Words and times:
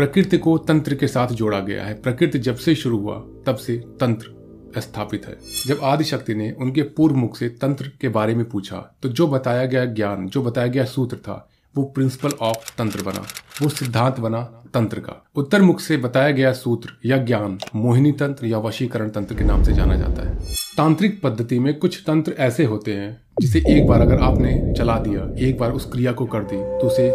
प्रकृति 0.00 0.38
को 0.38 0.56
तंत्र 0.58 0.94
के 0.94 1.06
साथ 1.06 1.28
जोड़ा 1.28 1.58
गया 1.60 1.84
है। 1.84 1.94
प्रकृति 1.94 2.38
जब 2.38 2.56
से 2.56 2.74
शुरू 2.74 2.98
हुआ, 2.98 3.14
तब 3.46 3.56
से 3.56 3.76
तंत्र 4.00 4.80
स्थापित 4.80 5.26
है। 5.26 5.36
जब 5.66 5.80
आदिशक्ति 5.82 6.34
ने 6.34 6.50
उनके 6.52 6.82
पूर्व 6.82 7.16
मुख 7.16 7.36
से 7.36 7.48
तंत्र 7.60 7.90
के 8.00 8.08
बारे 8.08 8.34
में 8.34 8.48
पूछा 8.48 8.76
तो 9.02 9.08
जो 9.08 9.26
बताया 9.26 9.64
गया 9.64 9.84
ज्ञान, 9.84 10.26
जो 10.26 10.42
बताया 10.42 10.66
गया 10.66 10.84
सूत्र 10.84 11.16
था, 11.16 11.48
वो 11.74 11.84
प्रिंसिपल 11.84 12.30
ऑफ़ 12.40 12.70
तंत्र 12.78 13.02
बना, 13.02 13.26
वो 13.62 13.68
सिद्धांत 13.68 14.20
बना 14.20 14.42
तंत्र 14.74 15.00
का। 15.00 15.24
उत्तर 15.34 15.62
मुख 15.62 15.80
से 15.80 15.96
बताया 15.96 16.30
गया 16.30 16.52
सूत्र 16.52 16.92
या 17.06 17.16
ज्ञान 17.16 17.58
मोहिनी 17.74 18.12
तंत्र 18.12 18.46
या 18.46 18.58
वशीकरण 18.58 19.10
तंत्र 19.10 19.34
के 19.34 19.44
नाम 19.44 19.62
से 19.62 19.72
जाना 19.72 19.96
जाता 19.96 20.28
है। 20.28 20.36
तांत्रिक 20.76 21.20
पद्धति 21.22 21.58
में 21.58 21.78
कुछ 21.78 22.02
तंत्र 22.06 22.34
ऐसे 22.38 22.64
होते 22.64 22.94
हैं, 22.94 23.20
जिसे 23.40 23.62
एक 23.68 23.86
बार 23.86 24.00
अगर 24.00 24.20
आपने 24.20 24.72
चला 24.78 24.98
दिया, 24.98 25.28
एक 25.48 25.58
बार 25.58 25.72
उस 25.72 25.90
क्रिया 25.92 26.12
को 26.12 26.26
कर 26.26 26.44
दी 26.44 26.56
तो 26.56 26.86
उसे 26.86 27.10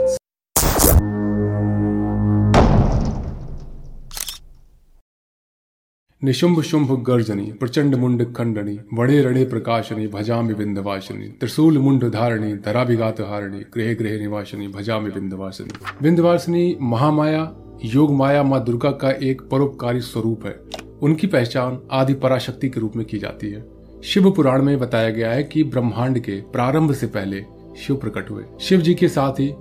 निशुंभ 6.23 6.61
शुंभ 6.61 6.91
गर्जनी, 7.03 7.51
प्रचंड 7.51 7.95
मुंड 7.95 8.33
खंडनी, 8.33 8.79
वड़े 8.93 9.21
रड़े 9.21 9.45
प्रकाशनी, 9.45 10.07
भजामि 10.07 10.53
बिंदवासिनी 10.53 11.27
त्रिशूल 11.27 11.77
मुंड 11.77 12.11
धारणी, 12.11 12.53
धराभिघात 12.53 13.21
हारणी, 13.21 13.59
गृह 13.59 13.93
गृह 13.93 14.19
निवासिनी, 14.19 14.67
भजामि 14.67 15.09
बिंदवासिनी 15.09 15.69
बिंदवासिनी 16.01 16.77
महामाया, 16.81 17.55
योग 17.85 18.13
माया 18.13 18.43
माँ 18.43 18.63
दुर्गा 18.63 18.91
का 18.91 19.11
एक 19.11 19.41
परोपकारी 19.41 20.01
स्वरूप 20.01 20.45
है। 20.45 20.59
उनकी 21.01 21.27
पहचान 21.27 21.79
आदि 21.91 22.13
पराशक्ति 22.13 22.69
के 22.69 22.79
रूप 22.79 22.95
में 22.95 23.05
की 23.05 23.17
जाती 23.17 23.49
है। 23.49 23.65
शिव 24.03 24.31
पुराण 24.31 24.63
में 24.63 24.79
बताया 24.79 25.09
गया 25.09 25.31
है 25.31 25.43
कि 25.43 25.63
ब्रह्मांड 25.63 26.19
के 26.19 26.41
प्रारंभ 26.41 26.93
से 26.93 27.07
पहले 27.07 27.45
शिव 27.77 27.95
प्रकट 27.95 28.29
हुए। 28.29 28.43
शिव 28.59 28.81
जी 28.81 28.93
के 28.93 29.07
साथ 29.07 29.39
ही 29.39 29.53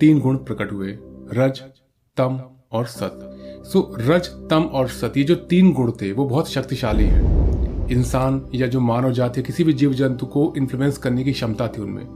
तीन 0.00 0.20
गुण 0.20 0.36
प्रकट 0.36 0.72
हुए, 0.72 0.98
रज, 1.34 1.60
तम 2.16 2.40
और 2.72 2.86
सत। 2.86 3.29
सो 3.72 3.96
रज, 4.00 4.26
तम 4.26 4.62
और 4.62 4.88
सती 4.88 5.24
जो 5.24 5.34
तीन 5.34 5.72
गुण 5.72 5.90
थे, 5.90 6.12
वो 6.12 6.24
बहुत 6.24 6.50
शक्तिशाली 6.50 7.04
हैं। 7.04 7.40
इंसान 7.88 8.46
या 8.54 8.66
जो 8.66 8.80
मानव 8.80 9.12
जाति 9.12 9.42
किसी 9.42 9.64
भी 9.64 9.72
जीव 9.72 9.92
जंतु 9.92 10.26
को 10.26 10.54
इन्फ्लुएंस 10.56 10.98
करने 10.98 11.24
की 11.24 11.32
क्षमता 11.32 11.68
थी 11.68 11.82
उनमें। 11.82 12.06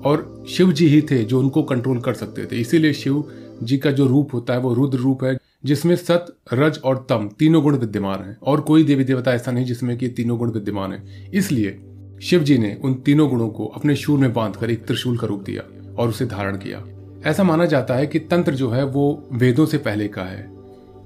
और 0.00 0.44
शिव 0.48 0.72
जी 0.72 0.86
ही 0.86 1.02
थे 1.02 1.24
जो 1.24 1.40
उनको 1.40 1.62
कंट्रोल 1.62 2.00
कर 2.00 2.14
सकते 2.14 2.46
थे। 2.46 2.60
इसीलिए 2.60 2.92
शिव 2.92 3.24
जी 3.62 3.78
का 3.78 3.90
जो 3.90 4.06
रूप 4.06 4.34
होता 4.34 4.52
है, 4.52 4.58
वो 4.58 4.74
रुद्र 4.74 4.98
रूप 4.98 5.24
है, 5.24 5.38
जिसमें 5.64 5.96
सत, 5.96 6.36
रज 6.52 6.80
और 6.84 7.06
तम 7.08 7.30
तीनों 7.38 7.62
गुण 7.62 7.76
विद्यमान 7.76 8.20
है। 8.20 8.38
और 8.42 8.60
कोई 8.60 8.84
देवी 8.84 9.04
देवता 9.04 9.32
ऐसा 9.32 9.52
नहीं 9.52 9.64
जिसमें 9.64 9.98
कि 9.98 10.08
तीनों 10.08 10.38
गुण 10.38 10.52
विद्यमान 10.52 10.92
है। 10.92 11.30
इसलिए 11.34 11.80
शिव 12.22 12.42
जी 12.42 12.58
ने 12.58 12.80
उन 12.84 12.94
तीनों 12.94 13.28
गुणों 13.30 13.48
को 13.48 13.66
अपने 13.66 13.96
शूर 13.96 14.18
में 14.18 14.32
बांधकर 14.32 14.70
एक 14.70 14.86
त्रिशूल 14.86 15.18
का 15.18 15.26
रूप 15.26 15.42
दिया 15.42 15.94
और 15.98 16.08
उसे 16.08 16.26
धारण 16.26 16.56
किया। 16.56 16.84
ऐसा 17.30 17.42
माना 17.42 17.64
जाता 17.64 17.94
है 17.94 18.06
कि 18.06 18.18
तंत्र 18.18 18.54
जो 18.54 18.70
है, 18.70 18.84
वो 18.84 19.28
वेदों 19.32 19.66
से 19.66 19.78
पहले 19.78 20.08
का 20.08 20.22
है। 20.22 20.53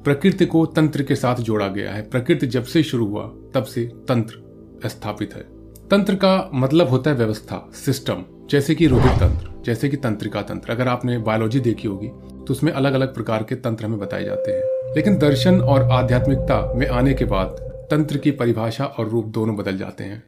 प्रकृति 0.05 0.47
को 0.47 0.65
तंत्र 0.67 1.03
के 1.03 1.17
साथ 1.17 1.37
जोड़ा 1.37 1.69
गया 1.69 1.93
है। 1.93 2.03
प्रकृति 2.03 2.47
जब 2.47 2.65
से 2.65 2.83
शुरू 2.83 3.07
हुआ, 3.07 3.27
तब 3.55 3.65
से 3.65 3.85
तंत्र 4.09 4.89
स्थापित 4.89 5.35
है। 5.35 5.43
तंत्र 5.91 6.15
का 6.15 6.51
मतलब 6.55 6.89
होता 6.89 7.11
है 7.11 7.17
व्यवस्था 7.17 7.71
सिस्टम 7.75 8.25
जैसे 8.51 8.75
कि 8.75 8.87
रुधिर 8.87 9.13
तंत्र, 9.13 9.51
जैसे 9.65 9.89
कि 9.89 9.97
तंत्रिका 9.97 10.43
तंत्र। 10.43 10.71
अगर 10.71 10.89
आपने 10.89 11.19
बायोलॉजी 11.19 11.61
देखी 11.61 11.89
होगी 11.89 12.09
तो 12.09 12.47
उसमें 12.51 12.73
अलग 12.73 12.93
अलग 12.93 13.15
प्रकार 13.15 13.43
के 13.43 13.55
तंत्र 13.55 13.85
हमें 13.85 13.99
बताए 13.99 14.25
जाते 14.25 14.53
हैं। 14.53 14.95
लेकिन 14.95 15.19
दर्शन 15.19 15.61
और 15.61 15.83
आध्यात्मिकता 15.83 16.73
में 16.75 16.87
आने 16.89 17.15
के 17.15 17.25
बाद, 17.25 17.49
तंत्र 17.91 18.19
की 18.19 18.31
परिभाषा 18.31 18.85
और 18.85 19.09
रूप 19.09 19.27
दोनों 19.27 19.57
बदल 19.57 19.79
जाते 19.79 20.05
हैं। 20.05 20.23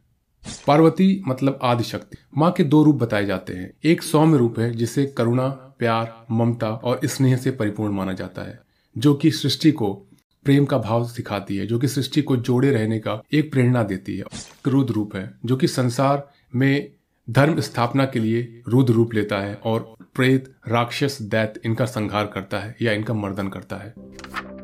पार्वती 0.67 1.23
मतलब 1.27 1.59
आदि 1.63 1.83
शक्ति 1.83 2.17
माँ 2.37 2.51
के 2.51 2.63
दो 2.63 2.83
रूप 2.83 2.95
बताए 2.95 3.25
जाते 3.25 3.53
हैं। 3.53 3.73
एक 3.83 4.03
सौम्य 4.03 4.37
रूप 4.37 4.59
है, 4.59 4.71
जिसे 4.71 5.05
करुणा, 5.17 5.47
प्यार, 5.79 6.25
ममता 6.31 6.69
और 6.69 6.99
स्नेह 7.05 7.35
से 7.35 7.51
परिपूर्ण 7.51 7.93
माना 7.93 8.13
जाता 8.13 8.41
है। 8.41 8.59
जो 8.97 9.13
कि 9.13 9.31
सृष्टि 9.31 9.71
को 9.71 9.93
प्रेम 10.45 10.65
का 10.65 10.77
भाव 10.77 11.07
सिखाती 11.07 11.57
है, 11.57 11.65
जो 11.67 11.79
कि 11.79 11.87
सृष्टि 11.87 12.21
को 12.21 12.37
जोड़े 12.37 12.71
रहने 12.71 12.99
का 12.99 13.21
एक 13.33 13.51
प्रेरणा 13.51 13.83
देती 13.83 14.17
है 14.17 14.23
रुद्र 14.67 14.93
रूप 14.93 15.15
है, 15.15 15.33
जो 15.45 15.55
कि 15.55 15.67
संसार 15.67 16.29
में 16.55 16.91
धर्म 17.29 17.59
स्थापना 17.59 18.05
के 18.05 18.19
लिए 18.19 18.61
रुद्र 18.67 18.93
रूप 18.93 19.13
लेता 19.13 19.39
है 19.39 19.55
और 19.55 19.95
प्रेत, 20.15 20.53
राक्षस, 20.67 21.17
दैत 21.21 21.61
इनका 21.65 21.85
संहार 21.85 22.25
करता 22.25 22.59
है 22.59 22.75
या 22.81 22.91
इनका 22.91 23.13
मर्दन 23.13 23.47
करता 23.47 23.75
है। 23.75 23.93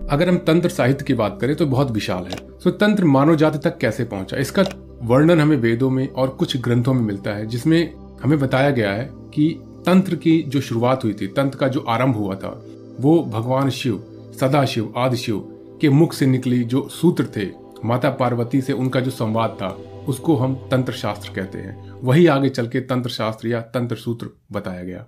अगर 0.10 0.30
हम 0.30 0.38
तंत्र 0.38 0.70
साहित्य 0.70 1.06
की 1.06 1.14
बात 1.14 1.38
करें 1.42 1.56
तो 1.56 1.66
बहुत 1.66 1.92
विशाल 1.92 2.24
है। 2.24 2.36
तो 2.64 2.72
तंत्र 2.72 3.06
मानव 3.06 3.36
जाति 3.36 3.58
तक 3.58 3.78
कैसे 3.78 4.04
पहुँचा? 4.04 4.38
इसका 4.38 4.66
वर्णन 5.04 5.40
हमें 5.40 5.58
वेदों 5.58 5.90
में 5.90 6.08
और 6.08 6.30
कुछ 6.30 6.58
ग्रंथों 6.58 6.94
में 6.94 7.02
मिलता 7.02 7.32
है, 7.32 7.46
जिसमें 7.46 7.94
हमें 8.24 8.40
बताया 8.40 8.70
गया 8.70 8.92
है 8.94 9.10
कि 9.14 9.50
तंत्र 9.86 10.16
की 10.16 10.42
जो 10.42 10.62
शुरुआत 10.62 11.04
हुई 11.04 11.14
थी, 11.14 11.28
तंत्र 11.28 11.58
का 11.58 11.68
जो 11.68 11.80
आरंभ 11.80 12.16
हुआ 12.16 12.36
था, 12.36 12.66
वो 13.00 13.24
भगवान 13.24 13.70
शिव 13.70 14.17
सदाशिव, 14.40 14.94
आदिशिव 14.98 15.40
के 15.82 15.90
मुख 15.90 16.14
से 16.14 16.26
निकली 16.26 16.64
जो 16.64 16.88
सूत्र 16.90 17.28
थे, 17.36 17.46
माता 17.86 18.10
पार्वती 18.10 18.62
से 18.62 18.74
उनका 18.74 19.00
जो 19.00 19.12
संवाद 19.12 19.58
था, 19.62 19.68
उसको 20.08 20.36
हम 20.36 20.56
तंत्र 20.72 20.94
शास्त्र 20.94 21.32
कहते 21.34 21.58
हैं। 21.58 21.92
वही 22.02 22.28
आगे 22.28 22.50
चल 22.50 22.68
के 22.68 22.80
तंत्र 22.80 23.10
शास्त्र 23.10 23.48
या 23.48 23.62
तंत्र 23.62 23.96
सूत्र 23.96 24.30
बताया 24.52 24.84
गया। 24.84 25.06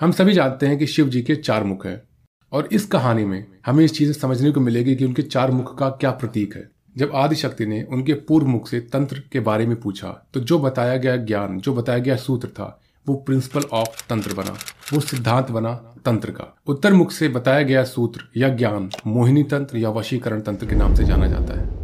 हम 0.00 0.12
सभी 0.12 0.32
जानते 0.32 0.66
हैं 0.66 0.78
कि 0.78 0.86
शिव 0.86 1.08
जी 1.08 1.22
के 1.22 1.36
चार 1.36 1.64
मुख 1.64 1.86
हैं, 1.86 2.02
और 2.52 2.68
इस 2.72 2.86
कहानी 2.86 3.24
में 3.24 3.44
हमें 3.66 3.84
इस 3.84 3.94
चीज़ 3.94 4.12
समझने 4.12 4.50
को 4.50 4.60
मिलेगी 4.60 4.96
कि 4.96 5.04
उनके 5.04 5.22
चार 5.22 5.50
मुख 5.50 5.78
का 5.78 5.88
क्या 5.90 6.10
प्रतीक 6.10 6.56
है। 6.56 6.68
जब 6.96 7.12
आदिशक्ति 7.14 7.66
ने 7.66 7.82
उनके 7.82 8.14
पूर्व 8.14 8.46
मुख 8.46 8.68
से 8.68 8.80
तंत्र 8.82 9.22
के 9.32 9.40
बारे 9.40 9.66
में 9.66 9.76
पूछा 9.80 10.08
तो 10.34 10.40
जो 10.40 10.58
बताया 10.58 10.96
गया 10.96 11.16
ज्ञान, 11.16 11.58
जो 11.58 11.74
बताया 11.74 11.98
गया 11.98 12.16
सूत्र 12.16 12.48
था 12.48 12.80
वो 13.08 13.14
प्रिंसिपल 13.16 13.62
ऑफ़ 13.72 14.02
तंत्र 14.08 14.34
बना, 14.34 14.56
वो 14.92 15.00
सिद्धांत 15.00 15.50
बना 15.50 15.72
तंत्र 16.04 16.30
का। 16.30 16.54
उत्तर 16.66 16.92
मुख 16.92 17.12
से 17.12 17.28
बताया 17.28 17.62
गया 17.62 17.84
सूत्र 17.84 18.24
या 18.36 18.48
ज्ञान 18.48 18.90
मोहिनी 19.06 19.42
तंत्र 19.42 19.78
या 19.78 19.90
वशीकरण 19.90 20.40
तंत्र 20.40 20.66
के 20.66 20.76
नाम 20.76 20.94
से 20.94 21.04
जाना 21.04 21.26
जाता 21.26 21.60
है। 21.60 21.76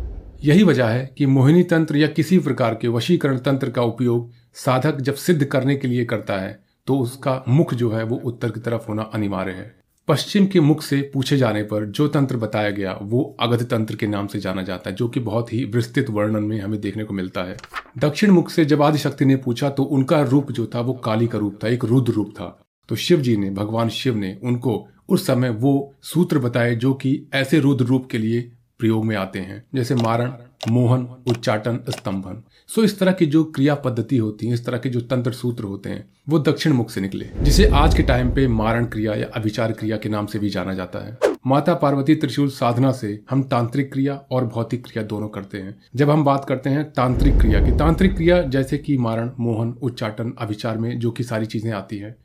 यही 0.45 0.63
वजह 0.63 0.87
है 0.87 1.07
कि 1.19 1.27
मोहिनी 1.27 1.63
तंत्र 1.63 1.97
या 1.97 2.09
किसी 2.09 2.39
प्रकार 2.39 2.75
के 2.75 2.89
वशीकरण 2.89 3.39
तंत्र 3.39 3.71
का 3.71 3.83
उपयोग 3.83 4.31
साधक 4.55 5.01
जब 5.01 5.15
सिद्ध 5.15 5.45
करने 5.45 5.77
के 5.77 5.89
लिए 5.89 6.05
करता 6.05 6.35
है 6.35 6.59
तो 6.87 6.99
उसका 6.99 7.43
मुख 7.49 7.75
जो 7.75 7.91
है 7.91 8.03
वो 8.05 8.17
उत्तर 8.25 8.51
की 8.51 8.61
तरफ़ 8.61 8.89
होना 8.89 9.03
अनिवार्य 9.15 9.53
है। 9.53 9.84
पश्चिम 10.09 10.47
के 10.47 10.61
मुख 10.61 10.83
से 10.83 11.11
पूछे 11.15 11.37
जाने 11.37 11.63
पर 11.63 11.85
जो 11.85 12.09
तंत्र 12.09 12.37
बताया 12.37 12.71
गया, 12.71 12.99
वो 13.03 13.37
अगध 13.41 13.71
तंत्र 13.71 13.97
के 13.97 14.07
नाम 14.07 14.27
से 14.27 14.41
जाना 14.41 14.63
जाता 14.63 14.91
है, 14.91 14.97
जो 14.97 15.09
कि 15.09 15.21
बहुत 15.21 15.53
ही 15.53 15.65
विस्तृत 15.65 16.11
वर्णन 16.11 16.43
में 16.43 16.61
हमें 16.61 16.81
देखने 16.81 17.05
को 17.05 17.15
मिलता 17.15 17.43
है। 17.43 17.57
दक्षिण 17.99 18.31
मुख 18.31 18.51
से 18.51 18.65
जब 18.65 18.83
आदिशक्ति 18.83 19.25
ने 19.25 19.37
पूछा 19.37 19.71
तो 19.71 19.83
उनका 19.83 20.23
रूप 20.23 20.53
जो 20.53 20.67
था, 20.67 20.81
वो 20.81 20.93
काली 20.95 21.27
का 21.27 21.39
रूप 21.39 21.59
था, 21.65 21.69
एक 21.69 21.85
रुद्र 21.85 22.13
रूप 22.13 22.31
था। 22.31 22.67
तो 22.89 22.97
शिव 22.97 23.21
जी 23.21 23.37
ने, 23.37 23.51
भगवान 23.51 23.89
शिव 23.89 24.17
ने 24.17 24.39
उनको 24.43 24.87
उस 25.09 25.27
समय 25.27 25.51
वो 25.51 25.95
सूत्र 26.03 26.39
बताए, 26.39 26.75
जो 26.75 26.95
कि 26.95 27.29
ऐसे 27.35 27.61
रुद्र 27.61 27.85
रूप 27.85 28.09
के 28.11 28.19
लिए 28.19 28.51
प्रयोग 28.79 29.05
में 29.05 29.17
आते 29.17 29.39
हैं, 29.39 29.65
जैसे 29.75 29.95
मारण, 29.95 30.33
मोहन, 30.69 31.09
उच्चाटन, 31.27 31.81
स्तंभन। 31.91 32.43
सो 32.69 32.83
इस 32.83 32.99
तरह 32.99 33.13
की 33.13 33.27
जो 33.27 33.45
क्रिया 33.45 33.75
पद्धति 33.75 34.17
होती 34.17 34.47
है, 34.47 34.55
इस 34.55 34.65
तरह 34.67 34.79
के 34.79 34.89
जो 34.89 35.01
तंत्र 35.01 35.33
सूत्र 35.33 35.65
होते 35.65 35.91
हैं, 35.91 36.11
वो 36.29 36.39
दक्षिण 36.39 36.73
मुख 36.73 36.91
से 36.91 37.01
निकले, 37.01 37.29
जिसे 37.43 37.67
आज 37.67 37.95
के 37.95 38.03
टाइम 38.03 38.31
पे 38.31 38.49
मारण 38.49 38.85
क्रिया 38.85 39.15
या 39.15 39.27
अभिचार 39.35 39.73
क्रिया 39.73 39.97
के 39.97 40.09
नाम 40.09 40.27
से 40.27 40.39
भी 40.39 40.51
जाना 40.51 40.75
जाता 40.75 40.99
है। 40.99 41.19
माता 41.47 41.75
पार्वती 41.75 42.15
त्रिशूल 42.15 42.49
साधना 42.49 42.93
से 42.93 43.21
हम 43.31 43.43
तांत्रिक 43.43 43.93
क्रिया 43.93 44.15
और 44.31 44.47
भौतिक 44.47 44.85
क्रिया 44.85 45.05
दोनों 45.05 45.29
करते 45.29 45.59
हैं। 45.59 45.77
जब 45.97 46.11
हम 46.11 46.25
बात 46.25 46.45
करते 46.45 46.71
हैं 46.71 46.93
तांत्रिक 46.93 47.39
क्रिया 47.39 47.65
की, 47.65 47.73
तांत्रिक 47.73 48.15
क्रिया 48.15 48.43
जैसे 48.43 48.79
कि 48.79 48.99
मारण, 48.99 49.31
मोहन, 49.41 49.75
उच्चाटन 49.83 50.35
अभिचार 50.39 50.79
में 50.79 50.99
जो 50.99 51.11
कि 51.11 51.25
सारी 51.25 51.47
चीज़ें 51.47 51.73
आती 51.73 51.99
हैं, 51.99 52.17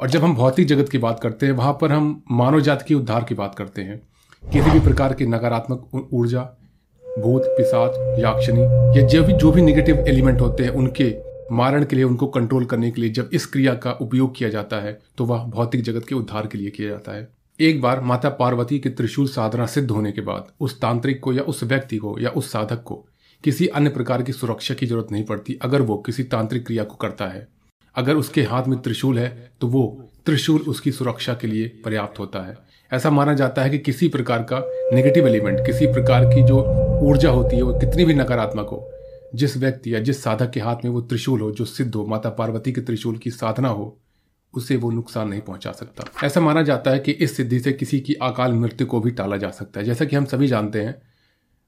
और 0.00 0.10
जब 0.10 0.24
हम 0.24 0.34
भौतिक 0.34 0.66
जगत 0.66 0.88
की 0.88 0.98
बात 0.98 1.20
करते 1.20 1.46
हैं, 1.46 1.52
वहाँ 1.52 1.78
पर 1.80 1.92
हम 1.92 2.22
मानव 2.30 2.60
जाति 2.60 2.84
की 2.88 2.94
उद्धार 2.94 3.24
की 3.24 3.34
बात 3.34 3.54
करते 3.54 3.82
हैं। 3.82 4.00
किसी 4.42 4.70
भी 4.70 4.80
प्रकार 4.80 5.14
की 5.14 5.26
नकारात्मक 5.26 6.08
ऊर्जा 6.12 6.48
भूत 7.18 7.44
पिशाच 7.48 8.18
याक्षनी 8.18 8.62
या 8.98 9.06
जो 9.06 9.22
भी 9.24 9.32
जो 9.32 9.50
भी 9.52 9.62
निगेटिव 9.62 10.04
एलिमेंट 10.08 10.40
होते 10.40 10.62
हैं, 10.62 10.70
उनके 10.70 11.14
मारण 11.52 11.84
के 11.84 11.96
लिए, 11.96 12.04
उनको 12.04 12.26
कंट्रोल 12.28 12.64
करने 12.64 12.90
के 12.90 13.00
लिए 13.00 13.10
जब 13.10 13.30
इस 13.32 13.46
क्रिया 13.46 13.74
का 13.74 13.92
उपयोग 13.92 14.36
किया 14.36 14.48
जाता 14.48 14.76
है 14.76 14.98
तो 15.18 15.24
वह 15.24 15.44
भौतिक 15.46 15.82
जगत 15.82 16.06
के 16.08 16.14
उद्धार 16.14 16.46
के 16.46 16.58
लिए 16.58 16.70
किया 16.70 16.88
जाता 16.88 17.12
है। 17.12 17.28
एक 17.60 17.80
बार 17.82 18.00
माता 18.00 18.28
पार्वती 18.30 18.78
के 18.78 18.90
त्रिशूल 18.90 19.28
साधना 19.28 19.66
सिद्ध 19.66 19.90
होने 19.90 20.12
के 20.12 20.20
बाद, 20.20 20.46
उस 20.60 20.80
तांत्रिक 20.80 21.20
को 21.20 21.32
या 21.32 21.42
उस 21.42 21.62
व्यक्ति 21.64 21.96
को 21.96 22.16
या 22.20 22.30
उस 22.30 22.52
साधक 22.52 22.82
को 22.82 23.04
किसी 23.44 23.66
अन्य 23.68 23.90
प्रकार 23.90 24.22
की 24.22 24.32
सुरक्षा 24.32 24.74
की 24.74 24.86
ज़रूरत 24.86 25.12
नहीं 25.12 25.24
पड़ती, 25.24 25.58
अगर 25.62 25.82
वो 25.82 25.96
किसी 25.96 26.22
तांत्रिक 26.24 26.66
क्रिया 26.66 26.84
को 26.84 26.96
करता 26.96 27.26
है। 27.26 27.46
अगर 27.96 28.14
उसके 28.14 28.42
हाथ 28.42 28.66
में 28.68 28.78
त्रिशूल 28.78 29.18
है 29.18 29.50
तो 29.60 29.66
वो 29.66 29.82
त्रिशूल 30.26 30.60
उसकी 30.60 30.92
सुरक्षा 30.92 31.34
के 31.34 31.46
लिए 31.46 31.68
पर्याप्त 31.84 32.18
होता 32.18 32.46
है। 32.46 32.56
ऐसा 32.90 33.10
माना 33.10 33.34
जाता 33.34 33.62
है 33.62 33.70
कि 33.70 33.78
किसी 33.80 34.08
प्रकार 34.08 34.42
का 34.42 34.62
नेगेटिव 34.92 35.28
एलिमेंट 35.28 35.66
किसी 35.66 35.86
प्रकार 35.86 36.24
की 36.24 36.42
जो 36.42 36.62
ऊर्जा 37.00 37.30
होती 37.30 37.56
है, 37.56 37.62
वो 37.62 37.74
कितनी 37.74 38.04
भी 38.04 38.14
नकारात्मक 38.14 38.68
हो, 38.68 38.92
जिस 39.34 39.56
व्यक्ति 39.56 39.94
या 39.94 40.00
जिस 40.00 40.22
साधक 40.22 40.50
के 40.50 40.60
हाथ 40.60 40.76
में 40.84 40.90
वो 40.90 41.00
त्रिशूल 41.00 41.40
हो, 41.40 41.50
जो 41.50 41.64
सिद्ध 41.64 41.94
हो, 41.94 42.06
माता 42.06 42.30
पार्वती 42.30 42.72
के 42.72 42.80
त्रिशूल 42.80 43.18
की 43.18 43.30
साधना 43.30 43.68
हो, 43.68 43.98
उसे 44.54 44.76
वो 44.76 44.90
नुकसान 44.90 45.28
नहीं 45.28 45.40
पहुँचा 45.40 45.72
सकता। 45.72 46.26
ऐसा 46.26 46.40
माना 46.40 46.62
जाता 46.62 46.90
है 46.90 46.98
कि 46.98 47.12
इस 47.12 47.36
सिद्धि 47.36 47.60
से 47.60 47.72
किसी 47.72 48.00
की 48.00 48.14
अकाल 48.14 48.52
मृत्यु 48.52 48.86
को 48.86 49.00
भी 49.00 49.10
टाला 49.10 49.36
जा 49.36 49.50
सकता 49.50 49.80
है। 49.80 49.86
जैसा 49.86 50.04
कि 50.04 50.16
हम 50.16 50.24
सभी 50.24 50.46
जानते 50.46 50.80
हैं, 50.80 51.02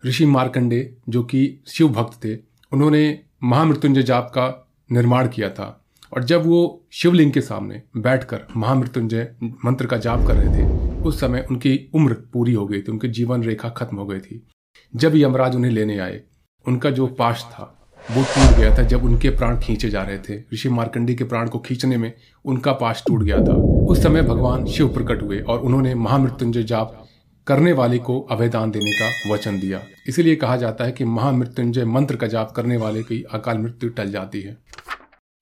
ऋषि 0.07 0.27
मार्कंडे, 0.27 0.97
जो 1.09 1.23
कि 1.23 1.61
शिव 1.67 1.89
भक्त 1.89 2.25
थे, 2.25 2.37
उन्होंने 2.73 3.21
महामृत्युंजय 3.43 4.03
जाप 4.03 4.29
का 4.29 4.69
निर्माण 4.93 5.29
किया 5.29 5.49
था। 5.49 5.85
और 6.15 6.25
जब 6.25 6.47
वो 6.47 6.83
शिवलिंग 6.93 7.33
के 7.33 7.41
सामने 7.41 7.83
बैठकर 7.97 8.41
महामृत्युंजय 8.57 9.35
मंत्र 9.43 9.87
का 9.87 9.97
जाप 9.97 10.27
कर 10.27 10.35
रहे 10.35 10.59
थे, 10.59 10.93
उस 11.03 11.21
समय 11.21 11.47
उनकी 11.51 11.91
उम्र 11.95 12.13
पूरी 12.15 12.53
हो 12.53 12.67
गई 12.67 12.83
थी, 12.83 12.93
उनकी 12.93 13.09
जीवन 13.09 13.43
रेखा 13.43 13.69
खत्म 13.69 13.97
हो 13.97 14.07
गई 14.07 14.19
थी। 14.19 14.47
जब 14.95 15.13
यमराज 15.17 15.55
उन्हें 15.57 15.71
लेने 15.73 15.99
आए, 15.99 16.21
उनका 16.67 16.91
जो 16.91 17.07
पाश 17.07 17.43
था, 17.43 17.63
वो 18.11 18.23
टूट 18.23 18.57
गया 18.59 18.75
था 18.79 18.83
जब 18.83 19.05
उनके 19.05 19.31
प्राण 19.31 19.59
खींचे 19.61 19.89
जा 19.91 20.03
रहे 20.03 20.19
थे। 20.19 20.37
ऋषि 20.55 20.69
मार्कंडी 20.69 21.15
के 21.15 21.25
प्राण 21.25 21.49
को 21.49 21.59
खींचने 21.59 21.97
में 21.97 22.13
उनका 22.45 22.73
पाश 22.73 23.03
टूट 23.07 23.23
गया 23.23 23.39
था। 23.39 23.53
उस 23.87 24.03
समय 24.03 24.23
भगवान 24.23 24.67
शिव 24.67 24.89
प्रकट 24.89 25.23
हुए 25.23 25.41
और 25.41 25.59
उन्होंने 25.59 25.95
महामृत्युंजय 25.95 26.63
जाप 26.63 27.09
करने 27.47 27.73
वाले 27.73 27.99
को 27.99 28.21
अभयदान 28.21 28.71
देने 28.71 28.93
का 28.93 29.35
वचन 29.35 29.61
दिया। 29.61 29.81
इसीलिए 30.09 30.37
कहा 30.37 30.57
जाता 30.57 30.85
है 30.85 30.93
कि 30.93 31.05
महामृत्युंजय 31.05 31.85
मंत्र 31.85 32.17
का 32.17 32.27
जाप 32.27 32.51
करने 32.51 32.77
वाले 32.77 33.03
की 33.03 33.23
अकाल 33.33 33.59
मृत्यु 33.59 33.91
टल 33.91 34.11
जाती 34.11 34.41
है। 34.41 34.57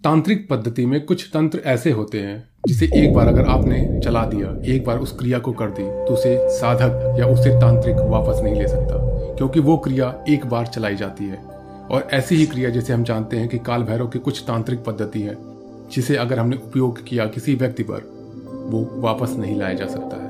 तांत्रिक 0.04 0.48
पद्धति 0.50 0.86
में 0.86 1.00
कुछ 1.06 1.28
तंत्र 1.34 1.62
ऐसे 1.64 1.90
होते 1.90 2.20
हैं, 2.20 2.48
जिसे 2.68 2.86
एक 2.94 3.12
बार 3.14 3.28
अगर 3.28 3.46
आपने 3.46 4.00
चला 4.04 4.24
दिया, 4.24 4.54
एक 4.74 4.84
बार 4.84 4.98
उस 4.98 5.18
क्रिया 5.18 5.38
को 5.38 5.52
कर 5.52 5.70
दी 5.70 5.82
तो 5.82 6.14
उसे 6.14 6.36
साधक 6.50 7.16
या 7.18 7.26
उसे 7.26 7.60
तांत्रिक 7.60 7.96
वापस 7.96 8.40
नहीं 8.42 8.54
ले 8.54 8.68
सकता। 8.68 9.09
क्योंकि 9.40 9.60
वो 9.60 9.76
क्रिया 9.76 10.24
एक 10.28 10.44
बार 10.46 10.66
चलाई 10.66 10.96
जाती 10.96 11.24
है। 11.24 11.36
और 11.36 12.08
ऐसी 12.12 12.36
ही 12.36 12.46
क्रिया 12.46 12.70
जैसे 12.70 12.92
हम 12.92 13.04
जानते 13.04 13.36
हैं 13.36 13.48
कि 13.48 13.58
काल 13.58 13.82
भैरव 13.82 14.08
की 14.08 14.18
कुछ 14.18 14.42
तांत्रिक 14.46 14.82
पद्धति 14.84 15.20
है, 15.22 15.36
जिसे 15.92 16.16
अगर 16.16 16.38
हमने 16.38 16.56
उपयोग 16.56 17.02
किया 17.04 17.26
किसी 17.26 17.54
व्यक्ति 17.54 17.82
पर, 17.82 18.02
वो 18.70 18.82
वापस 19.02 19.34
नहीं 19.38 19.56
लाया 19.56 19.74
जा 19.74 19.86
सकता 19.86 20.16
है। 20.16 20.28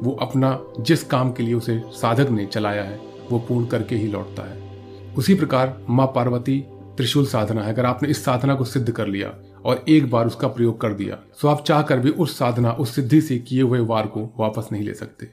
वो 0.00 0.16
अपना 0.22 0.58
जिस 0.80 1.02
काम 1.04 1.32
के 1.32 1.42
लिए 1.42 1.54
उसे 1.54 1.78
साधक 1.92 2.30
ने 2.30 2.46
चलाया 2.46 2.82
है, 2.82 2.98
वो 3.30 3.38
पूर्ण 3.38 3.66
करके 3.66 3.96
ही 3.96 4.08
लौटता 4.08 4.42
है। 4.42 5.14
उसी 5.18 5.34
प्रकार 5.34 5.76
माँ 5.90 6.06
पार्वती 6.06 6.58
त्रिशूल 6.96 7.26
साधना 7.26 7.62
है। 7.62 7.72
अगर 7.72 7.86
आपने 7.86 8.08
इस 8.08 8.24
साधना 8.24 8.54
को 8.54 8.64
सिद्ध 8.64 8.90
कर 8.90 9.06
लिया 9.06 9.34
और 9.64 9.84
एक 9.88 10.10
बार 10.10 10.26
उसका 10.26 10.48
प्रयोग 10.48 10.80
कर 10.80 10.92
दिया 10.94 11.18
तो 11.40 11.48
आप 11.48 11.64
चाह 11.64 11.82
कर 11.82 11.98
भी 11.98 12.10
उस 12.10 12.38
साधना, 12.38 12.72
उस 12.72 12.94
सिद्धि 12.94 13.20
से 13.20 13.38
किए 13.38 13.62
हुए 13.62 13.80
वार 13.80 14.06
को 14.06 14.30
वापस 14.38 14.68
नहीं 14.72 14.84
ले 14.84 14.94
सकते। 14.94 15.28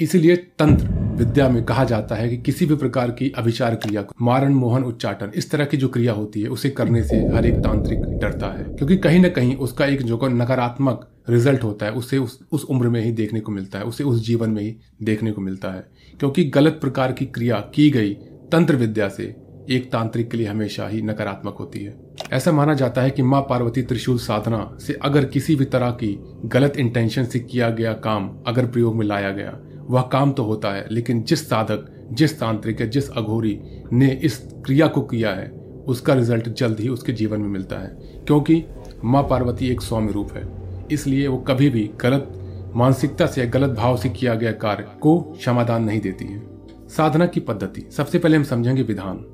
इसीलिए 0.00 0.36
तंत्र 0.36 0.97
विद्या 1.18 1.48
में 1.48 1.64
कहा 1.64 1.84
जाता 1.84 2.14
है 2.14 2.28
कि 2.28 2.36
किसी 2.36 2.66
भी 2.66 2.74
प्रकार 2.74 3.10
की 3.10 3.30
अभिचार 3.30 3.74
क्रिया 3.74 4.04
मारण, 4.22 4.52
मोहन, 4.52 4.84
उच्चाटन, 4.84 5.30
इस 5.34 5.50
तरह 5.50 5.64
की 5.64 5.76
जो 5.76 5.88
क्रिया 5.88 6.12
होती 6.12 6.40
है, 6.40 6.48
उसे 6.48 6.70
करने 6.70 7.04
से 7.04 7.16
हर 7.16 7.46
एक 7.46 7.54
तांत्रिक 7.54 8.00
डरता 8.00 8.58
है। 8.58 8.64
क्योंकि 8.64 8.96
कहीं 8.96 9.20
ना 9.20 9.28
कहीं 9.28 9.56
उसका 9.56 9.86
एक 9.86 10.02
जो 10.02 10.20
नकारात्मक 10.24 11.10
रिज़ल्ट 11.30 11.64
होता 11.64 11.86
है, 11.86 11.92
उसे 11.92 12.18
उस 12.18 12.40
उस 12.52 12.64
उम्र 12.64 12.88
में 12.88 13.04
ही 13.04 13.12
देखने 13.12 13.40
को 13.40 13.52
मिलता 13.52 13.78
है, 13.78 13.84
उसे 13.84 14.04
उस 14.04 14.26
जीवन 14.26 14.50
में 14.50 14.62
ही 14.62 14.76
देखने 15.02 15.32
को 15.32 15.40
मिलता 15.40 15.70
है। 15.70 15.86
क्योंकि 16.18 16.44
गलत 16.44 16.72
प्रकार 16.72 17.12
की 17.12 17.26
क्रिया 17.26 17.56
की 17.74 17.90
गई 17.90 18.14
तंत्र 18.52 18.76
विद्या 18.76 19.08
से 19.08 19.36
एक 19.70 19.92
तांत्रिक 19.92 20.30
के 20.30 20.36
लिए 20.36 20.46
हमेशा 20.46 20.88
ही 20.88 21.02
नकारात्मक 21.02 21.56
होती 21.60 21.78
है। 21.78 21.96
ऐसा 22.32 22.52
माना 22.52 22.74
जाता 22.74 23.02
है 23.02 23.10
कि 23.10 23.22
माँ 23.22 23.40
पार्वती 23.40 23.82
त्रिशूल 23.82 24.18
साधना 24.18 24.78
से 24.80 24.92
अगर 24.92 25.24
किसी 25.24 25.56
भी 25.56 25.64
तरह 25.64 25.90
की 25.90 26.18
गलत 26.44 26.72
इंटेंशन 26.76 27.24
से 27.24 27.40
किया 27.40 27.70
गया 27.70 27.92
काम 27.92 28.30
अगर 28.46 28.66
प्रयोग 28.66 28.96
में 28.96 29.06
लाया 29.06 29.30
गया 29.30 29.58
वह 29.90 30.02
काम 30.02 30.32
तो 30.32 30.42
होता 30.42 30.72
है, 30.72 30.86
लेकिन 30.90 31.22
जिस 31.22 31.48
साधक, 31.48 32.08
जिस 32.12 32.40
तांत्रिक 32.40 32.82
जिस 32.90 33.10
अघोरी 33.10 33.60
ने 33.92 34.10
इस 34.24 34.38
क्रिया 34.64 34.86
को 34.86 35.00
किया 35.00 35.30
है, 35.30 35.48
उसका 35.86 36.14
रिज़ल्ट 36.14 36.48
जल्द 36.48 36.80
ही 36.80 36.88
उसके 36.88 37.12
जीवन 37.12 37.40
में 37.40 37.48
मिलता 37.48 37.78
है, 37.78 37.88
क्योंकि 38.26 38.64
माँ 39.04 39.22
पार्वती 39.22 39.68
एक 39.68 39.80
सौम्य 39.80 40.12
रूप 40.12 40.32
है। 40.32 40.48
इसलिए 40.92 41.26
वो 41.26 41.38
कभी 41.38 41.68
भी 41.70 41.90
गलत 42.00 42.32
मानसिकता 42.74 43.26
से 43.26 43.46
गलत 43.46 43.70
भाव 43.70 43.96
से 43.96 44.08
किया 44.08 44.34
गया 44.34 44.52
कार्य 44.52 44.86
को 45.00 45.20
क्षमादान 45.20 45.84
नहीं 45.84 46.00
देती 46.00 46.24
है। 46.24 46.42
साधना 46.88 47.26
की 47.26 47.40
पद्धति, 47.40 47.84
सबसे 47.90 48.18
पहले 48.18 48.36
हम 48.36 48.42
समझेंगे 48.42 48.82
विधान। 48.82 49.24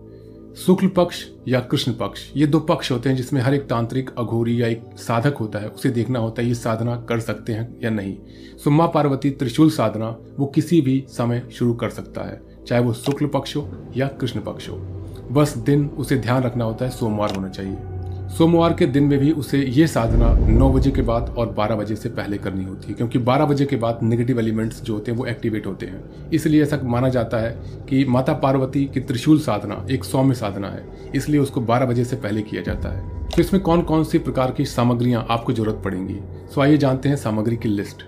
शुक्ल 0.57 0.89
पक्ष 0.89 1.25
या 1.49 1.61
कृष्ण 1.61 1.93
पक्ष, 1.93 2.21
ये 2.37 2.47
दो 2.47 2.61
पक्ष 2.61 2.93
होते 2.93 3.09
हैं 3.09 3.17
जिसमें 3.17 3.41
हर 3.41 3.55
एक 3.55 3.63
तांत्रिक, 3.63 4.11
अघोरी 4.19 4.63
या 4.63 4.67
एक 4.67 4.83
साधक 4.97 5.37
होता 5.37 5.59
है। 5.59 5.69
उसे 5.69 5.91
देखना 5.91 6.19
होता 6.19 6.43
है, 6.43 6.49
ये 6.49 6.55
साधना 6.55 6.97
कर 6.97 7.21
सकते 7.21 7.53
हैं 7.53 7.77
या 7.83 7.91
नहीं। 7.91 8.17
सुम्मा 8.65 8.87
पार्वती 8.87 9.31
त्रिशूल 9.31 9.71
साधना, 9.71 10.17
वो 10.39 10.47
किसी 10.47 10.81
भी 10.81 11.05
समय 11.09 11.49
शुरू 11.53 11.75
कर 11.75 11.91
सकता 11.91 12.23
है, 12.23 12.41
चाहे 12.69 12.83
वो 12.83 12.93
शुक्ल 12.93 13.27
पक्ष 13.27 13.57
हो 13.57 13.69
या 13.97 14.09
कृष्ण 14.09 14.41
पक्ष 14.41 14.69
हो। 14.69 14.77
बस 15.33 15.57
दिन, 15.57 15.87
उसे 15.87 16.17
ध्यान 16.17 16.43
रखना 16.43 16.65
होता 16.65 16.85
है, 16.85 16.91
सोमवार 16.91 17.35
होना 17.37 17.49
चाहिए। 17.49 17.77
सोमवार 18.29 18.73
के 18.73 18.87
दिन 18.87 19.05
में 19.05 19.19
भी 19.19 19.31
उसे 19.33 19.59
ये 19.59 19.87
साधना 19.87 20.29
9 20.51 20.71
बजे 20.73 20.91
के 20.91 21.03
बाद 21.03 21.35
और 21.39 21.53
12 21.55 21.77
बजे 21.77 21.97
से 21.97 22.09
पहले 22.09 22.39
करनी 22.39 22.65
होती 22.65 22.89
है, 22.89 22.95
क्योंकि 22.95 23.19
12 23.19 23.47
बजे 23.47 23.67
के 23.67 23.77
बाद 23.77 23.99
नेगेटिव 24.03 24.39
एलिमेंट्स 24.41 24.83
जो 24.83 24.95
होते 24.95 25.11
हैं 25.11 25.19
वो 25.19 25.27
एक्टिवेट 25.27 25.67
होते 25.67 25.87
हैं। 25.87 26.31
इसलिए 26.31 26.63
ऐसा 26.63 26.81
माना 26.85 27.09
जाता 27.09 27.39
है 27.39 27.51
कि 27.89 28.05
माता 28.05 28.33
पार्वती 28.35 28.85
की 28.85 29.01
त्रिशूल 29.01 29.39
साधना 29.41 29.85
एक 29.91 30.05
सौम्य 30.05 30.35
साधना 30.35 30.69
है, 30.69 30.85
इसलिए 31.15 31.41
उसको 31.41 31.61
12 31.63 31.87
बजे 31.87 32.05
से 32.05 32.17
पहले 32.17 32.43
किया 32.43 32.63
जाता 32.63 32.89
है। 32.89 33.29
तो 33.29 33.41
इसमें 33.41 33.63
कौन 33.63 33.83
कौन 33.83 34.05
सी 34.05 34.19
प्रकार 34.19 34.51
की 34.51 34.65
सामग्रियाँ 34.65 35.27
आपको 35.31 35.53
ज़रूरत 35.53 35.81
पड़ेंगी? 35.85 36.19
सो 36.55 36.61
आइए 36.61 36.77
जानते 36.77 37.09
हैं 37.09 37.17
सामग्री 37.17 37.57
की 37.57 37.69
लिस्ट 37.69 38.05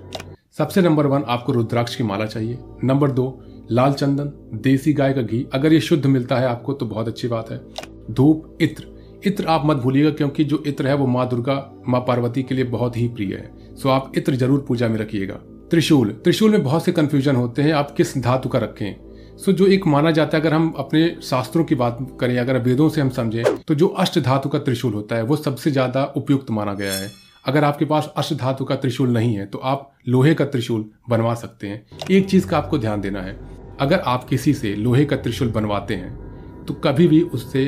सबसे 0.59 0.83
नंबर 0.83 1.07
वन 1.07 1.25
आपको 1.29 1.53
रुद्राक्ष 1.53 1.97
की 1.97 2.05
माला 2.05 2.27
चाहिए। 2.27 2.59
नंबर 2.85 3.11
दो 3.11 3.43
लाल 3.71 3.93
चंदन, 3.93 4.33
देसी 4.63 4.93
गाय 4.93 5.13
का 5.13 5.23
घी। 5.23 5.47
अगर 5.55 5.73
ये 5.73 5.81
शुद्ध 5.81 6.05
मिलता 6.07 6.37
है 6.37 6.47
आपको 6.47 6.73
तो 6.73 6.87
बहुत 6.87 7.09
अच्छी 7.09 7.29
बात 7.29 7.51
है। 7.51 7.61
धूप, 8.11 8.57
इत्र। 8.61 8.96
इत्र 9.27 9.47
आप 9.47 9.63
मत 9.67 9.77
भूलिएगा 9.77 10.11
क्योंकि 10.13 10.45
जो 10.45 10.63
इत्र 10.67 10.87
है 10.87 10.95
वो 10.95 11.07
माँ 11.09 11.29
दुर्गा, 11.29 11.55
माँ 11.89 12.01
पार्वती 12.01 12.43
के 12.43 12.55
लिए 12.55 12.65
बहुत 12.67 12.97
ही 12.97 13.09
प्रिय 13.09 13.35
है। 13.35 13.75
सो 13.77 13.89
आप 13.89 14.13
इत्र 14.17 14.35
ज़रूर 14.35 14.65
पूजा 14.69 14.89
में 14.89 14.99
रखिएगा। 14.99 15.35
त्रिशूल 15.71 16.11
त्रिशूल 16.25 16.51
में 16.51 16.63
बहुत 16.65 16.85
से 16.85 16.93
कंफ्यूजन 16.93 17.37
होते 17.37 17.63
हैं, 17.63 17.73
आप 17.73 17.91
किस 17.91 18.17
धातु 18.19 18.49
का 18.49 18.59
रखें? 18.59 18.95
सो 19.39 19.53
जो 19.53 19.67
एक 19.67 19.87
माना 19.87 20.11
जाता 20.11 20.37
है, 20.37 20.41
अगर 20.43 20.55
हम 20.55 20.73
अपने 20.79 21.09
शास्त्रों 21.23 21.65
की 21.65 21.75
बात 21.75 21.99
करें, 22.21 22.39
अगर 22.39 22.59
वेदों 22.59 22.89
से 22.89 23.01
हम 23.01 23.09
समझें 23.11 23.43
तो 23.59 23.75
जो 23.75 23.87
अष्ट 23.89 24.19
धातु 24.21 24.49
का 24.49 24.59
त्रिशूल 24.61 24.93
होता 24.95 25.17
है, 25.17 25.23
वो 25.23 25.37
सबसे 25.39 25.71
ज़्यादा 25.71 26.05
उपयुक्त 26.17 26.51
माना 26.51 26.75
गया 26.75 26.93
है। 26.93 27.11
अगर 27.45 27.65
आपके 27.65 27.85
पास 27.85 28.13
अष्ट 28.17 28.35
धातु 28.35 28.65
का 28.65 28.75
त्रिशूल 28.77 29.11
नहीं 29.11 29.35
है 29.35 29.47
तो 29.47 29.59
आप 29.65 29.91
लोहे 30.09 30.35
का 30.35 30.45
त्रिशूल 30.47 30.85
बनवा 31.09 31.35
सकते 31.37 31.67
हैं। 31.67 32.07
एक 32.11 32.29
चीज़ 32.29 32.47
का 32.47 32.57
आपको 32.59 32.79
ध्यान 32.79 33.01
देना 33.01 33.21
है, 33.21 33.37
अगर 33.81 33.99
आप 33.99 34.25
किसी 34.25 34.55
से 34.55 34.75
लोहे 34.77 35.05
का 35.05 35.17
त्रिशूल 35.17 35.51
बनवाते 35.51 35.95
हैं 35.95 36.65
तो 36.67 36.75
कभी 36.77 37.07
भी 37.09 37.21
उससे 37.25 37.65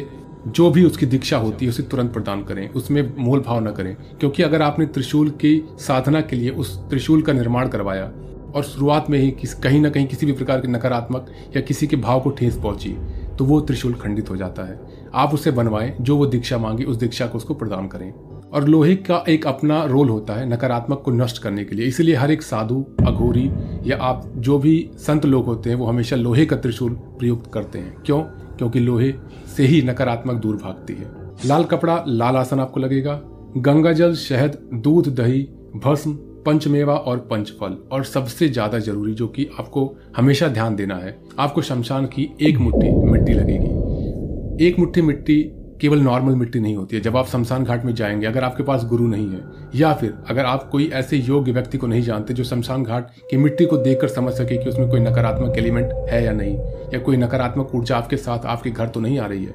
जो 0.48 0.70
भी 0.70 0.84
उसकी 0.84 1.06
दीक्षा 1.06 1.36
होती 1.36 1.64
है, 1.64 1.68
उसे 1.68 1.82
तुरंत 1.82 2.12
प्रदान 2.12 2.42
करें। 2.44 2.68
उसमें 2.68 3.14
मोल 3.18 3.40
भाव 3.40 3.68
न 3.68 3.72
करें, 3.72 3.94
क्योंकि 4.20 4.42
अगर 4.42 4.62
आपने 4.62 4.86
त्रिशूल 4.86 5.30
की 5.30 5.62
साधना 5.78 6.20
के 6.20 6.36
लिए 6.36 6.50
उस 6.50 6.78
त्रिशूल 6.78 7.22
का 7.22 7.32
निर्माण 7.32 7.68
करवाया 7.68 8.12
और 8.54 8.62
शुरुआत 8.62 9.10
में 9.10 9.18
ही 9.18 9.30
किस, 9.30 9.54
कहीं 9.54 9.80
ना 9.80 9.90
कहीं 9.90 10.06
किसी 10.06 10.26
भी 10.26 10.32
प्रकार 10.32 10.60
के 10.60 10.68
नकारात्मक 10.68 11.26
या 11.56 11.62
किसी 11.62 11.86
के 11.86 11.96
भाव 11.96 12.20
को 12.20 12.30
ठेस 12.30 12.56
पहुँची 12.56 12.96
तो 13.38 13.44
वो 13.44 13.60
त्रिशूल 13.60 13.92
खंडित 13.94 14.30
हो 14.30 14.36
जाता 14.36 14.62
है। 14.62 14.80
आप 15.14 15.34
उसे 15.34 15.50
बनवाएँ, 15.50 15.94
जो 16.00 16.16
वो 16.16 16.26
दीक्षा 16.26 16.58
मांगी, 16.58 16.84
उस 16.84 16.96
दीक्षा 16.96 17.26
को 17.26 17.38
उसको 17.38 17.54
प्रदान 17.54 17.86
करें। 17.88 18.12
और 18.52 18.68
लोहे 18.68 18.94
का 18.96 19.24
एक 19.28 19.46
अपना 19.46 19.84
रोल 19.84 20.08
होता 20.08 20.34
है, 20.34 20.48
नकारात्मक 20.48 21.02
को 21.04 21.10
नष्ट 21.10 21.42
करने 21.42 21.64
के 21.64 21.76
लिए। 21.76 21.86
इसलिए 21.86 22.14
हर 22.14 22.30
एक 22.30 22.42
साधु, 22.42 22.84
अघोरी 23.06 23.50
या 23.86 23.96
आप 23.96 24.32
जो 24.36 24.58
भी 24.58 24.90
संत 24.94 25.26
लोग 25.26 25.44
होते 25.44 25.70
हैं, 25.70 25.76
वो 25.76 25.86
हमेशा 25.86 26.16
लोहे 26.16 26.46
का 26.46 26.56
त्रिशूल 26.56 26.93
प्रयुक्त 26.93 27.50
करते 27.52 27.78
हैं। 27.78 27.94
क्यों? 28.06 28.22
क्योंकि 28.58 28.81
लोहे 28.81 29.12
से 29.56 29.67
ही 29.67 29.82
नकारात्मक 29.82 30.36
दूर 30.36 30.56
भागती 30.56 30.93
है। 30.93 31.10
लाल 31.46 31.65
कपड़ा 31.65 32.03
लाल 32.08 32.36
आसन 32.36 32.60
आपको 32.60 32.81
लगेगा। 32.81 33.20
गंगा 33.56 33.93
जल, 33.93 34.15
शहद, 34.15 34.58
दूध, 34.74 35.15
दही, 35.17 35.43
भस्म, 35.77 36.12
पंचमेवा 36.46 36.94
और 36.94 37.19
पंचफल। 37.31 37.77
और 37.93 38.05
सबसे 38.05 38.48
ज़्यादा 38.48 38.79
ज़रूरी 38.79 39.15
जो 39.15 39.29
कि 39.29 39.48
आपको 39.58 39.96
हमेशा 40.17 40.48
ध्यान 40.48 40.77
देना 40.77 40.94
है, 40.94 41.19
आपको 41.38 41.62
शमशान 41.62 42.06
की 42.06 42.29
एक 42.41 42.58
मुट्ठी 42.58 42.91
मिट्टी 43.10 43.32
लगेगी। 43.32 44.67
एक 44.67 44.79
मुट्ठी 44.79 45.03
मिट्टी 45.03 45.43
केवल 45.81 45.99
नॉर्मल 45.99 46.35
मिट्टी 46.35 46.61
नहीं 46.61 46.77
होती 46.77 46.97
है। 46.97 47.03
जब 47.03 47.17
आप 47.17 47.27
शमशान 47.27 47.65
घाट 47.65 47.85
में 47.85 47.94
जाएँगे, 47.94 48.27
अगर 48.27 48.44
आपके 48.44 48.63
पास 48.63 48.85
गुरु 48.85 49.06
नहीं 49.06 49.29
है, 49.29 49.43
या 49.75 49.93
फिर 49.94 50.15
अगर 50.29 50.44
आप 50.44 50.69
कोई 50.70 50.89
ऐसे 50.91 51.17
योग्य 51.17 51.53
व्यक्ति 51.53 51.79
को 51.79 51.87
नहीं 51.87 52.03
जानते 52.03 52.35
जो 52.35 52.44
शमशान 52.44 52.82
घाट 52.82 53.11
की 53.31 53.37
मिट्टी 53.37 53.67
को 53.67 53.77
देखकर 53.77 54.08
समझ 54.08 54.32
सके 54.35 54.56
कि 54.56 54.69
उसमें 54.70 54.89
कोई 54.91 55.01
नकारात्मक 55.01 55.58
एलिमेंट 55.58 55.93
है 56.11 56.25
या 56.25 56.32
नहीं, 56.32 56.58
या 56.94 56.99
कोई 56.99 57.17
नकारात्मक 57.17 57.75
ऊर्जा 57.75 57.97
आपके 57.97 58.17
साथ 58.17 58.47
आपके 58.47 58.70
घर 58.70 58.89
तो 58.89 59.01
नहीं 59.01 59.19
आ 59.19 59.27
रही 59.27 59.44
है, 59.44 59.55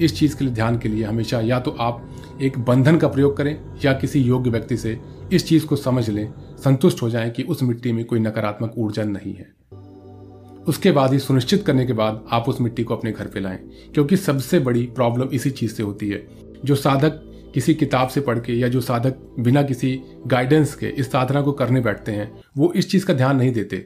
इस 0.00 0.18
चीज़ 0.18 0.36
के 0.36 0.44
लिए, 0.44 0.54
ध्यान 0.54 0.78
के 0.78 0.88
लिए 0.88 1.04
हमेशा 1.04 1.40
या 1.40 1.60
तो 1.60 1.70
आप 1.70 2.08
एक 2.42 2.58
बंधन 2.58 2.96
का 2.96 3.08
प्रयोग 3.08 3.36
करें, 3.36 3.56
या 3.84 3.92
किसी 3.92 4.20
योग्य 4.20 4.50
व्यक्ति 4.50 4.76
से 4.76 4.98
इस 5.32 5.46
चीज़ 5.48 5.66
को 5.66 5.76
समझ 5.76 6.08
लें, 6.10 6.32
संतुष्ट 6.64 7.02
हो 7.02 7.10
जाएँ 7.10 7.30
कि 7.30 7.42
उस 7.42 7.62
मिट्टी 7.62 7.92
में 7.92 8.04
कोई 8.04 8.20
नकारात्मक 8.20 8.74
ऊर्जा 8.78 9.04
नहीं 9.04 9.34
है। 9.34 9.55
उसके 10.68 10.90
बाद 10.90 11.12
ही 11.12 11.18
सुनिश्चित 11.18 11.64
करने 11.66 11.86
के 11.86 11.92
बाद 11.92 12.24
आप 12.32 12.48
उस 12.48 12.60
मिट्टी 12.60 12.84
को 12.84 12.96
अपने 12.96 13.12
घर 13.12 13.26
पे 13.26 13.40
लाएँ, 13.40 13.58
क्योंकि 13.94 14.16
सबसे 14.16 14.58
बड़ी 14.58 14.82
प्रॉब्लम 14.86 15.28
इसी 15.32 15.50
चीज़ 15.50 15.72
से 15.72 15.82
होती 15.82 16.08
है। 16.08 16.26
जो 16.64 16.74
साधक 16.74 17.22
किसी 17.54 17.74
किताब 17.74 18.08
से 18.08 18.20
पढ़ 18.20 18.38
के 18.38 18.52
या 18.52 18.68
जो 18.68 18.80
साधक 18.80 19.16
बिना 19.40 19.62
किसी 19.62 20.00
गाइडेंस 20.26 20.74
के 20.74 20.86
इस 20.88 21.10
साधना 21.12 21.40
को 21.40 21.52
करने 21.52 21.80
बैठते 21.80 22.12
हैं, 22.12 22.30
वो 22.58 22.72
इस 22.72 22.90
चीज़ 22.90 23.06
का 23.06 23.14
ध्यान 23.14 23.36
नहीं 23.36 23.52
देते 23.52 23.76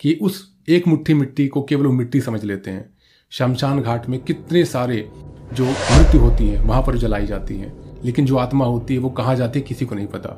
कि 0.00 0.18
उस 0.22 0.56
एक 0.68 0.88
मुट्ठी 0.88 1.14
मिट्टी 1.14 1.48
को 1.48 1.62
केवल 1.62 1.86
वो 1.86 1.92
मिट्टी 1.92 2.20
समझ 2.20 2.44
लेते 2.44 2.70
हैं। 2.70 2.88
शमशान 3.30 3.80
घाट 3.80 4.08
में 4.08 4.18
कितने 4.20 4.64
सारे 4.64 5.08
जो 5.52 5.64
मृत्यु 5.64 6.20
होती 6.20 6.48
है, 6.48 6.62
वहाँ 6.62 6.82
पर 6.82 6.96
जलाई 6.96 7.26
जाती 7.26 7.54
है, 7.54 7.72
लेकिन 8.04 8.26
जो 8.26 8.36
आत्मा 8.36 8.64
होती 8.64 8.94
है, 8.94 9.00
वो 9.00 9.10
कहाँ 9.10 9.34
जाती 9.36 9.58
है, 9.58 9.64
किसी 9.66 9.86
को 9.86 9.94
नहीं 9.94 10.06
पता। 10.06 10.30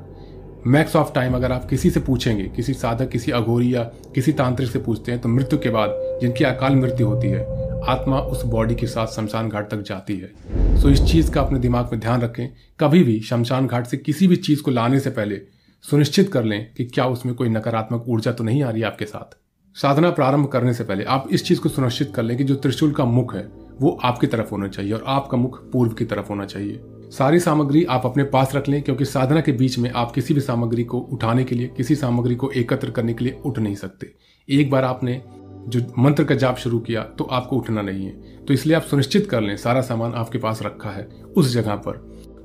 मैक्स 0.66 0.95
ऑफ़ 0.97 1.12
टाइम 1.14 1.35
अगर 1.35 1.52
आप 1.52 1.64
किसी 1.64 1.90
से 1.90 2.00
पूछेंगे, 2.00 2.45
किसी 2.57 2.73
साधक, 2.75 3.09
किसी 3.09 3.31
अघोरी 3.33 3.75
या 3.75 3.83
किसी 4.14 4.33
तांत्रिक 4.33 4.71
से 4.71 4.78
पूछते 4.78 5.12
हैं 5.12 5.21
तो 5.21 5.28
मृत्यु 5.28 5.59
के 5.59 5.71
बाद 5.71 5.95
जिनकी 6.21 6.45
अकाल 6.45 6.76
मृत्यु 6.76 7.07
होती 7.07 7.28
है, 7.28 7.40
आत्मा 7.85 8.19
उस 8.19 8.45
बॉडी 8.45 8.75
के 8.75 8.87
साथ 8.87 9.07
शमशान 9.07 9.49
घाट 9.49 9.71
तक 9.71 9.83
जाती 9.83 10.16
है। 10.16 10.78
सो 10.81 10.88
इस 10.88 11.02
चीज़ 11.02 11.31
का 11.31 11.40
अपने 11.40 11.59
दिमाग 11.59 11.88
में 11.92 12.00
ध्यान 12.00 12.21
रखें, 12.21 12.49
कभी 12.81 13.02
भी 13.04 13.19
शमशान 13.21 13.66
घाट 13.66 13.87
से 13.87 13.97
किसी 13.97 14.26
भी 14.28 14.37
चीज़ 14.38 14.62
को 14.62 14.71
लाने 14.71 15.00
से 15.00 15.11
पहले 15.11 15.40
सुनिश्चित 15.85 16.33
कर 16.33 16.45
लें 16.45 16.73
कि 16.75 16.85
क्या 16.85 17.07
उसमें 17.07 17.35
कोई 17.35 17.49
नकारात्मक 17.49 18.04
ऊर्जा 18.09 18.33
तो 18.33 18.45
नहीं 18.45 18.62
आ 18.62 18.71
रही 18.71 18.83
आपके 18.83 19.04
साथ। 19.04 19.37
साधना 19.76 20.11
प्रारंभ 20.11 20.47
करने 20.47 20.75
से 20.75 20.85
पहले 20.85 21.04
आप 21.04 21.28
इस 21.33 21.45
चीज़ 21.45 21.61
को 21.61 21.69
सुनिश्चित 21.69 22.12
कर 22.14 22.23
लें 22.23 22.37
कि 22.37 22.45
जो 22.45 22.54
त्रिशूल 22.54 22.92
का 22.92 23.04
मुख 23.04 23.35
है, 23.35 23.49
वो 23.81 23.99
आपकी 24.04 24.26
तरफ़ 24.26 24.50
होना 24.50 24.69
चाहिए 24.69 24.92
और 24.92 25.04
आपका 25.07 25.37
मुख 25.37 25.62
पूर्व 25.71 25.92
की 25.92 26.04
तरफ़ 26.04 26.28
होना 26.28 26.45
चाहिए। 26.45 26.81
सारी 27.12 27.38
सामग्री 27.40 27.85
आप 27.85 28.02
अपने 28.07 28.25
पास 28.25 28.54
रख 28.54 28.69
लें, 28.69 28.81
क्योंकि 28.83 29.04
साधना 29.04 29.40
के 29.40 29.52
बीच 29.52 29.78
में 29.78 29.90
आप 29.90 30.12
किसी 30.12 30.35
भी 30.35 30.40
सामग्री 30.40 30.85
को 30.85 30.99
उठाने 30.99 31.45
के 31.45 31.54
लिए, 31.54 31.66
किसी 31.69 31.95
सामग्री 31.97 32.35
को 32.35 32.50
एकत्र 32.50 32.90
करने 32.90 33.14
के 33.14 33.25
लिए 33.25 33.40
उठ 33.47 33.59
नहीं 33.59 33.75
सकते। 33.75 34.12
एक 34.49 34.71
बार 34.71 34.85
आपने 34.85 35.21
जो 35.69 35.81
मंत्र 35.99 36.25
का 36.25 36.35
जाप 36.35 36.57
शुरू 36.57 36.78
किया 36.78 37.02
तो 37.19 37.25
आपको 37.25 37.57
उठना 37.57 37.83
नहीं 37.83 38.07
है। 38.07 38.45
तो 38.45 38.54
इसलिए 38.54 38.76
आप 38.76 38.83
सुनिश्चित 38.83 39.28
कर 39.31 39.40
लें, 39.40 39.57
सारा 39.57 39.81
सामान 39.83 40.14
आपके 40.14 40.38
पास 40.38 40.62
रखा 40.62 40.90
है, 40.90 41.09
उस 41.37 41.52
जगह 41.52 41.76
पर। 41.78 42.00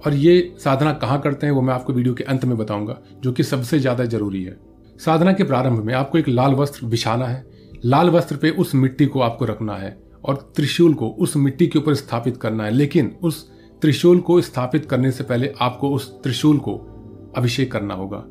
और 0.05 0.13
ये 0.15 0.55
साधना 0.59 0.93
कहाँ 0.93 1.19
करते 1.21 1.47
हैं, 1.47 1.53
वो 1.53 1.61
मैं 1.61 1.73
आपको 1.73 1.93
वीडियो 1.93 2.13
के 2.13 2.23
अंत 2.23 2.45
में 2.45 2.57
बताऊँगा, 2.57 3.01
जो 3.19 3.31
कि 3.31 3.43
सबसे 3.43 3.79
ज़्यादा 3.79 4.05
ज़रूरी 4.05 4.43
है। 4.43 4.57
साधना 4.99 5.33
के 5.33 5.43
प्रारंभ 5.43 5.83
में 5.83 5.93
आपको 5.93 6.17
एक 6.17 6.27
लाल 6.29 6.53
वस्त्र 6.53 6.85
बिछाना 6.85 7.25
है। 7.25 7.45
लाल 7.85 8.09
वस्त्र 8.09 8.35
पे 8.35 8.49
उस 8.51 8.75
मिट्टी 8.75 9.05
को 9.05 9.21
आपको 9.21 9.45
रखना 9.45 9.75
है, 9.75 9.97
और 10.25 10.51
त्रिशूल 10.55 10.93
को 10.93 11.09
उस 11.09 11.37
मिट्टी 11.37 11.67
के 11.67 11.79
ऊपर 11.79 11.93
स्थापित 11.95 12.37
करना 12.37 12.63
है। 12.63 12.71
लेकिन 12.71 13.15
उस 13.23 13.49
त्रिशूल 13.81 14.19
को 14.19 14.41
स्थापित 14.41 14.85
करने 14.85 15.11
से 15.11 15.23
पहले 15.23 15.53
आपको 15.61 15.89
उस 15.89 16.23
त्रिशूल 16.23 16.57
को 16.57 16.75
अभिषेक 17.37 17.71
करना 17.71 17.93
होगा। 17.93 18.25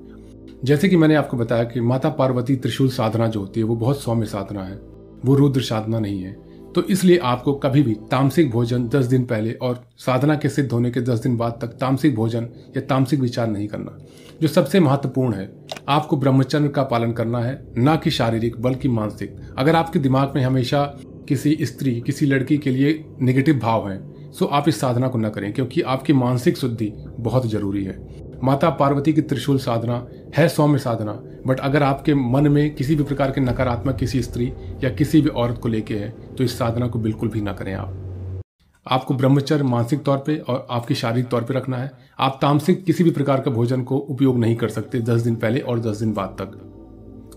जैसे 0.65 0.89
कि 0.89 0.97
मैंने 0.97 1.15
आपको 1.15 1.37
बताया 1.37 1.65
कि 1.65 1.81
माता 1.81 2.09
पार्वती 2.09 2.57
त्रिशूल 2.57 2.89
साधना 2.89 3.27
जो 3.27 3.41
होती 3.41 3.61
है, 3.61 3.65
वो 3.65 3.77
बहुत 3.77 4.01
सौम्य 4.01 4.27
साधना 4.27 4.63
है, 4.63 4.81
वो 5.25 5.35
रुद्र 5.35 5.61
साधना 5.61 5.99
नहीं 5.99 6.23
है। 6.23 6.47
तो 6.75 6.83
इसलिए 6.83 7.19
आपको 7.19 7.55
कभी 7.55 7.83
भी 7.83 7.95
तामसिक 7.95 8.51
भोजन 8.51 8.89
दस 8.89 9.05
दिन 9.05 9.25
पहले 9.25 9.53
और 9.53 9.85
साधना 9.99 10.35
के 10.35 10.49
सिद्ध 10.49 10.73
होने 10.73 10.91
के 10.91 11.01
दस 11.01 11.19
दिन 11.19 11.37
बाद 11.37 11.59
तक 11.61 11.69
तामसिक 11.69 12.15
भोजन 12.15 12.49
या 12.77 12.81
तामसिक 12.81 13.21
विचार 13.21 13.47
नहीं 13.49 13.69
करना। 13.69 13.99
जो 14.43 14.49
सबसे 14.49 14.81
महत्वपूर्ण 14.81 15.35
है, 15.35 15.53
आपको 15.89 16.17
ब्रह्मचर्य 16.17 16.69
का 16.69 16.83
पालन 16.83 17.13
करना 17.13 17.39
है, 17.39 17.67
न 17.79 17.97
कि 17.97 18.11
शारीरिक, 18.11 18.61
बल्कि 18.61 18.89
मानसिक। 18.89 19.37
अगर 19.59 19.77
आपके 19.77 19.99
दिमाग 19.99 20.33
में 20.35 20.43
हमेशा 20.43 20.85
किसी 21.29 21.59
स्त्री, 21.61 22.01
किसी 22.01 22.27
लड़की 22.27 22.59
के 22.59 22.71
लिए 22.71 23.05
निगेटिव 23.23 23.59
भाव 23.59 23.91
है 23.91 24.16
सो 24.33 24.45
आप 24.47 24.69
इस 24.69 24.81
साधना 24.81 25.09
को 25.09 25.19
न 25.19 25.29
करें, 25.29 25.53
क्योंकि 25.53 25.83
आपकी 25.83 26.13
मानसिक 26.13 26.57
शुद्धि 26.57 26.93
बहुत 27.21 27.47
ज़रूरी 27.47 27.85
है। 27.85 27.99
माता 28.45 28.71
पार्वती 28.71 29.13
की 29.13 29.23
त्रिशूल 29.23 29.59
साधना 29.59 30.07
है 30.37 30.49
सौम्य 30.49 30.79
साधना 30.79 31.13
बट 31.47 31.61
अगर 31.61 31.83
आपके 31.83 32.15
मन 32.15 32.49
में 32.49 32.75
किसी 32.75 32.95
भी 32.95 33.05
प्रकार 33.05 33.31
के 33.31 33.41
नकारात्मक 33.41 33.97
किसी 33.97 34.23
स्त्री 34.23 34.53
या 34.85 34.91
किसी 34.91 35.21
भी 35.21 35.29
औरत 35.29 35.59
को 35.59 35.69
लेके 35.69 35.95
है 35.95 36.11
तो 36.37 36.45
इस 36.45 36.59
साधना 36.59 36.87
को 36.87 36.99
बिल्कुल 36.99 37.29
भी 37.29 37.41
ना 37.41 37.53
करें 37.53 37.73
आप। 37.75 38.43
आपको 38.87 39.15
ब्रह्मचर्य 39.15 39.63
मानसिक 39.65 40.03
तौर 40.03 40.19
पे 40.19 40.37
और 40.39 40.67
आपकी 40.71 40.95
शारीरिक 40.95 41.29
तौर 41.29 41.45
पे 41.45 41.55
रखना 41.55 41.77
है। 41.77 41.91
आप 42.19 42.39
तामसिक 42.43 42.85
किसी 42.85 43.05
भी 43.05 43.11
प्रकार 43.11 43.41
का 43.41 43.51
भोजन 43.51 43.83
को 43.83 43.97
उपयोग 43.99 44.39
नहीं 44.39 44.57
कर 44.57 44.69
सकते 44.69 45.01
दस 45.03 45.21
दिन 45.21 45.37
पहले 45.37 45.61
और 45.61 45.81
दस 45.81 45.97
दिन 45.97 46.13
बाद 46.13 46.37
तक। 46.41 46.59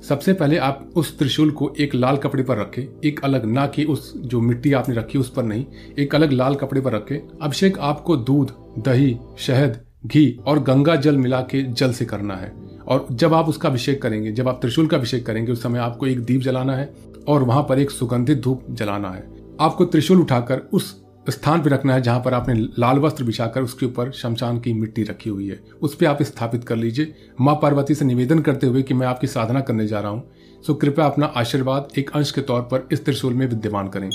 सबसे 0.08 0.34
पहले 0.34 0.58
आप 0.58 0.90
उस 0.96 1.18
त्रिशूल 1.20 1.52
को 1.52 1.74
एक 1.80 1.96
लाल 1.96 2.18
कपड़े 2.18 2.44
पर 2.44 2.58
रखें, 2.58 3.00
एक 3.06 3.20
अलग, 3.24 3.46
ना 3.46 3.68
कि 3.68 3.84
उस 3.84 4.18
जो 4.18 4.42
मिट्टी 4.42 4.74
आपने 4.74 4.96
रखी 4.96 5.18
उस 5.18 5.30
पर 5.30 5.44
नहीं, 5.44 5.66
एक 6.00 6.16
अलग 6.16 6.32
लाल 6.32 6.56
कपड़े 6.56 6.82
पर 6.82 6.94
रखें। 6.94 7.40
अभिषेक, 7.42 7.80
आपको 7.80 8.16
दूध, 8.16 8.52
दही, 8.80 9.18
शहद, 9.38 9.82
घी 10.06 10.40
और 10.46 10.60
गंगा 10.60 10.96
जल 10.96 11.18
मिला 11.18 11.42
के 11.42 11.64
जल 11.64 11.92
से 11.92 12.06
करना 12.06 12.36
है। 12.36 12.54
और 12.88 13.08
जब 13.12 13.34
आप 13.34 13.50
उसका 13.50 13.70
अभिषेक 13.70 14.02
करेंगे, 14.02 14.32
जब 14.32 14.48
आप 14.48 14.62
त्रिशूल 14.62 14.88
का 14.88 14.98
अभिषेक 14.98 15.26
करेंगे, 15.26 15.52
उस 15.52 15.64
समय 15.64 15.80
आपको 15.80 16.08
एक 16.08 16.20
दीप 16.20 16.42
जलाना 16.42 16.76
है 16.76 16.94
और 17.28 17.44
वहाँ 17.44 17.64
पर 17.64 17.80
एक 17.80 17.92
सुगंधित 17.92 18.42
धूप 18.42 18.64
जलाना 18.70 19.10
है। 19.10 19.28
आपको 19.62 19.86
त्रिशूल 19.86 20.22
उठाकर 20.22 20.62
उस 20.74 21.09
स्थान 21.30 21.62
पर 21.62 21.70
रखना 21.70 21.94
है 21.94 22.02
जहाँ 22.02 22.20
पर 22.20 22.34
आपने 22.34 22.54
लाल 22.80 23.00
वस्त्र 23.00 23.24
बिछाकर 23.24 23.62
उसके 23.62 23.86
ऊपर 23.86 24.12
शमशान 24.12 24.60
की 24.60 24.74
मिट्टी 24.74 25.04
रखी 25.04 25.30
हुई 25.30 25.48
है। 25.48 25.60
उस 25.82 25.96
पर 25.96 26.06
आप 26.06 26.24
स्थापित 26.24 26.64
कर 26.64 26.76
लीजिए। 26.76 27.14
माँ 27.42 27.56
पार्वती 27.62 27.96
से 27.96 28.06
निवेदन 28.06 28.40
करते 28.40 28.68
हुए 28.68 28.82
कि 28.82 28.94
मैं 28.94 29.08
आपकी 29.08 29.28
साधना 29.28 29.62
करने 29.62 29.88
जा 29.88 30.00
रहा 30.00 30.12
हूँ, 30.12 30.24
सो 30.68 30.74
कृपया 30.74 31.06
अपना 31.06 31.26
आशीर्वाद 31.38 31.88
एक 31.98 32.10
अंश 32.16 32.32
के 32.32 32.42
तौर 32.42 32.62
पर 32.64 32.88
इस 32.92 33.06
त्रिशूल 33.06 33.34
में 33.34 33.46
विद्यमान 33.48 33.88
करें। 33.88 34.10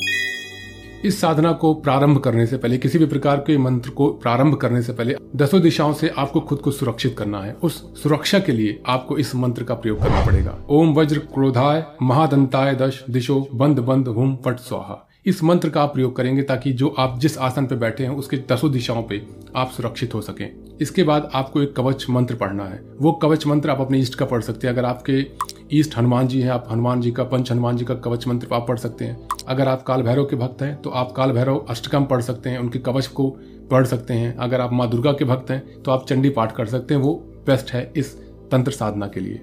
इस 1.04 1.21
साधना 1.21 1.52
को 1.52 1.73
प्रारंभ 1.75 2.18
करने 2.18 2.47
से 2.47 2.56
पहले, 2.56 2.78
किसी 2.78 2.99
भी 2.99 3.06
प्रकार 3.06 3.37
के 3.37 3.56
मंत्र 3.59 3.90
को 3.90 4.09
प्रारंभ 4.12 4.56
करने 4.56 4.83
से 4.83 4.92
पहले, 4.92 5.16
दसों 5.37 5.61
दिशाओं 5.62 5.92
से 5.92 6.09
आपको 6.09 6.40
खुद 6.40 6.59
को 6.59 6.71
सुरक्षित 6.71 7.16
करना 7.18 7.42
है। 7.42 7.52
उस 7.54 7.83
सुरक्षा 8.02 8.38
के 8.38 8.52
लिए 8.52 8.83
आपको 8.87 9.18
इस 9.18 9.35
मंत्र 9.35 9.64
का 9.64 9.75
प्रयोग 9.75 10.02
करना 10.02 10.25
पड़ेगा। 10.26 10.59
ओम 10.71 10.94
वज्र 10.94 11.18
क्रोधाय 11.35 11.85
महादंताय 12.02 12.75
दश 12.75 13.04
दिशो 13.11 13.47
बंद 13.54 13.78
बंद 13.80 14.09
हुम 14.09 14.35
पट 14.37 14.59
स्वाहा। 14.59 15.06
इस 15.26 15.43
मंत्र 15.43 15.69
का 15.69 15.83
आप 15.83 15.93
प्रयोग 15.95 16.16
करेंगे 16.16 16.43
ताकि 16.43 16.73
जो 16.73 16.88
आप 16.88 17.19
जिस 17.19 17.37
आसन 17.38 17.66
पे 17.66 17.75
बैठे 17.75 18.02
हैं, 18.02 18.11
उसके 18.11 18.37
दसों 18.37 18.71
दिशाओं 18.73 19.02
पे 19.02 19.21
आप 19.57 19.71
सुरक्षित 19.71 20.14
हो 20.14 20.21
सकें। 20.21 20.50
इसके 20.81 21.02
बाद 21.02 21.31
आपको 21.35 21.62
एक 21.62 21.75
कवच 21.76 22.07
मंत्र 22.11 22.35
पढ़ना 22.35 22.64
है। 22.64 22.81
वो 23.00 23.12
कवच 23.12 23.47
मंत्र 23.47 23.71
आप 23.71 23.81
अपने 23.81 23.99
ईस्ट 23.99 24.14
का 24.14 24.25
पढ़ 24.25 24.43
सकते 24.43 24.66
हैं। 24.66 24.75
अगर 24.75 24.85
आपके 24.85 25.26
ईस्ट 25.73 25.97
हनुमान 25.97 26.28
जी 26.28 26.40
हैं, 26.40 26.50
आप 26.50 26.69
हनुमान 26.71 27.00
जी 27.00 27.12
का, 27.12 27.25
पंच 27.25 27.52
हनुमान 27.52 27.76
जी 27.76 27.85
का 27.85 27.95
कवच 27.95 28.26
मंत्र 28.26 28.49
आप 28.52 28.69
पढ़ 28.69 28.78
सकते 28.78 29.04
हैं। 29.04 29.28
अगर 29.49 29.69
आप 29.69 29.83
काल 29.83 30.02
भैरव 30.02 30.25
के 30.25 30.37
भक्त 30.37 30.62
हैं 30.62 30.83
तो 30.83 30.90
आप 30.90 31.12
काल 31.12 31.33
भैरव 31.33 31.59
अष्टकम 31.59 32.04
पढ़ 32.04 32.21
सकते 32.21 32.50
हैं। 32.50 32.59
उनके 32.59 32.78
कवच 32.78 33.07
को 33.07 33.31
पढ़ 33.71 33.87
सकते 33.87 34.14
हैं। 34.14 34.37
अगर 34.37 34.61
आप 34.61 34.73
माँ 34.73 34.90
दुर्गा 34.90 35.12
के 35.12 35.25
भक्त 35.25 35.50
हैं 35.50 35.83
तो 35.83 35.90
आप 35.90 36.07
चंडी 36.09 36.31
पाठ 36.31 36.57
कर 36.57 36.66
सकते 36.66 36.95
हैं। 36.95 37.00
वो 37.00 37.14
बेस्ट 37.47 37.73
है 37.73 37.93
इस 37.97 38.16
तंत्र 38.50 38.73
साधना 38.73 39.07
के 39.07 39.21
लिए। 39.21 39.43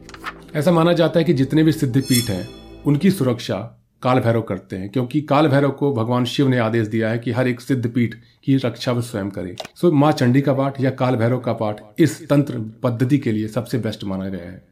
ऐसा 0.56 0.72
माना 0.72 0.94
जाता 0.94 1.20
है 1.20 1.26
कि 1.26 1.34
जितने 1.34 1.64
भी 1.64 1.72
सिद्ध 1.72 2.02
पीठ 2.02 2.30
हैं, 2.30 2.48
उनकी 2.86 3.12
सुरक्षा 3.12 3.81
काल 4.03 4.20
भैरव 4.20 4.41
करते 4.41 4.75
हैं, 4.75 4.89
क्योंकि 4.89 5.22
काल 5.22 5.48
भैरव 5.48 5.72
को 5.72 5.93
भगवान 5.93 6.25
शिव 6.25 6.48
ने 6.48 6.58
आदेश 6.58 6.88
दिया 6.88 7.10
है 7.10 7.20
कि 7.20 7.31
हर 7.31 7.48
एक 7.48 7.62
सिद्ध 7.62 7.89
पीठ 7.89 8.15
की 8.43 8.55
रक्षा 8.55 8.91
वो 8.91 9.01
स्वयं 9.01 9.29
करे। 9.29 9.55
सो 9.75 9.91
माँ 9.91 10.12
चंडी 10.12 10.41
का 10.41 10.53
पाठ 10.53 10.81
या 10.81 10.91
काल 10.91 11.15
भैरव 11.15 11.39
का 11.39 11.53
पाठ 11.53 11.81
इस 12.00 12.29
तंत्र 12.29 12.60
पद्धति 12.84 13.17
के 13.17 13.31
लिए 13.31 13.48
सबसे 13.48 13.77
बेस्ट 13.77 14.03
माना 14.03 14.29
गया 14.29 14.50
है। 14.51 14.63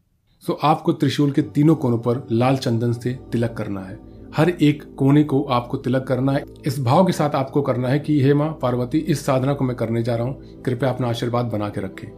सो 0.46 0.52
आपको 0.52 0.92
त्रिशूल 0.92 1.30
के 1.30 1.42
तीनों 1.42 1.74
कोनों 1.74 1.98
पर 1.98 2.26
लाल 2.32 2.56
चंदन 2.56 2.92
से 2.92 3.18
तिलक 3.32 3.52
करना 3.52 3.80
है। 3.80 3.98
हर 4.36 4.50
एक 4.50 4.94
कोने 4.94 5.24
को 5.24 5.42
आपको 5.42 5.76
तिलक 5.76 6.04
करना 6.04 6.32
है। 6.32 6.44
इस 6.66 6.80
भाव 6.80 7.06
के 7.06 7.12
साथ 7.12 7.30
आपको 7.30 7.62
करना 7.62 7.88
है 7.88 7.98
कि, 7.98 8.22
हे 8.22 8.34
माँ, 8.34 8.58
पार्वती, 8.62 8.98
इस 8.98 9.26
साधना 9.26 9.54
को 9.54 9.64
मैं 9.64 9.76
करने 9.76 10.02
जा 10.02 10.16
रहा 10.16 10.26
हूँ। 10.26 10.62
कृपया 10.62 10.90
अपना 10.90 11.08
आशीर्वाद 11.08 11.46
बना 11.46 11.68
के 11.68 11.80
रखें। 11.80 12.08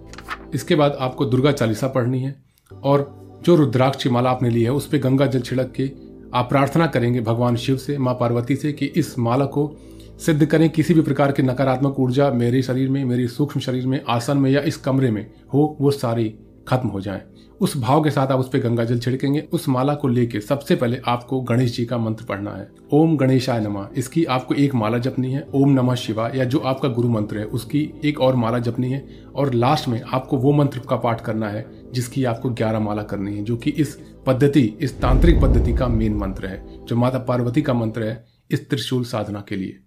इसके 0.55 0.75
बाद 0.75 0.97
आपको 1.01 1.25
दुर्गा 1.25 1.53
चालीसा 1.53 1.89
पढ़नी 1.89 2.21
है, 2.21 2.43
और 2.85 3.23
जो 3.43 3.57
रुद्राक्ष 3.57 4.07
माला 4.07 4.31
आपने 4.31 4.51
ली 4.51 4.63
है, 4.63 4.73
उस 4.73 4.87
पर 4.87 4.99
गंगा 4.99 5.27
जल 5.27 5.41
छिड़क 5.41 5.73
के 5.77 5.91
आप 6.35 6.49
प्रार्थना 6.49 6.87
करेंगे 6.87 7.21
भगवान 7.21 7.57
शिव 7.57 7.77
से, 7.77 7.99
माँ 7.99 8.15
पार्वती 8.15 8.57
से 8.57 8.73
कि 8.73 8.87
इस 8.87 9.19
माला 9.19 9.45
को 9.45 9.77
सिद्ध 10.19 10.47
करें, 10.47 10.71
किसी 10.71 10.95
भी 10.95 11.01
प्रकार 11.01 11.33
की 11.33 11.43
नकारात्मक 11.43 12.01
ऊर्जा 12.01 12.31
मेरे 12.31 12.63
शरीर 12.63 12.89
में, 12.89 13.05
मेरे 13.05 13.29
सूक्ष्म 13.29 13.61
शरीर 13.61 13.87
में, 13.87 14.01
आसन 14.09 14.37
में 14.37 14.51
या 14.51 14.61
इस 14.61 14.77
कमरे 14.77 15.11
में 15.11 15.31
हो, 15.55 15.77
वो 15.81 15.91
सारी 15.91 16.35
खत्म 16.69 16.89
हो 16.89 17.01
जाए। 17.01 17.23
उस 17.61 17.77
भाव 17.77 18.05
के 18.05 18.11
साथ 18.11 18.27
आप 18.27 18.41
उस 18.41 18.49
पर 18.49 18.59
गंगा 18.59 18.85
जल 18.85 18.99
छिड़केंगे। 18.99 19.41
उस 19.53 19.69
माला 19.69 19.95
को 19.95 20.09
लेके 20.09 20.41
सबसे 20.41 20.77
पहले 20.77 21.01
आपको 21.07 21.41
गणेश 21.41 21.77
जी 21.77 21.85
का 21.85 21.99
मंत्र 21.99 22.25
पढ़ना 22.25 22.51
है। 22.51 22.69
ओम 22.93 23.17
गणेशाय 23.17 23.61
नमा। 23.61 23.89
इसकी 23.97 24.25
आपको 24.25 24.55
एक 24.55 24.75
माला 24.75 24.99
जपनी 24.99 25.33
है, 25.33 25.47
ओम 25.55 25.71
नमः 25.71 25.95
शिवा 25.95 26.31
या 26.35 26.45
जो 26.45 26.59
आपका 26.59 26.89
गुरु 26.89 27.09
मंत्र 27.09 27.39
है, 27.39 27.45
उसकी 27.45 27.95
एक 28.05 28.21
और 28.21 28.35
माला 28.35 28.59
जपनी 28.59 28.91
है। 28.91 29.05
और 29.35 29.55
लास्ट 29.55 29.89
में 29.89 30.03
आपको 30.13 30.37
वो 30.37 30.53
मंत्र 30.53 30.81
का 30.89 30.97
पाठ 30.97 31.21
करना 31.21 31.49
है, 31.49 31.67
जिसकी 31.93 32.25
आपको 32.25 32.51
ग्यारह 32.51 32.81
माला 32.81 33.03
करनी 33.03 33.37
है, 33.37 33.45
जो 33.45 33.57
कि 33.57 33.71
इस 33.71 34.12
पद्धति, 34.27 34.61
इस 34.81 35.01
तांत्रिक 35.01 35.41
पद्धति 35.41 35.73
का 35.73 35.89
मेन 35.89 36.15
मंत्र 36.15 36.47
है, 36.47 36.85
जो 36.87 36.97
माता 36.97 37.19
पार्वती 37.19 37.63
का 37.63 37.75
मंत्र 37.75 38.03
है, 38.03 38.25
इस 38.51 38.69
त्रिशूल 38.71 39.05
साधना 39.05 39.45
के 39.49 39.57
लिए। 39.57 39.79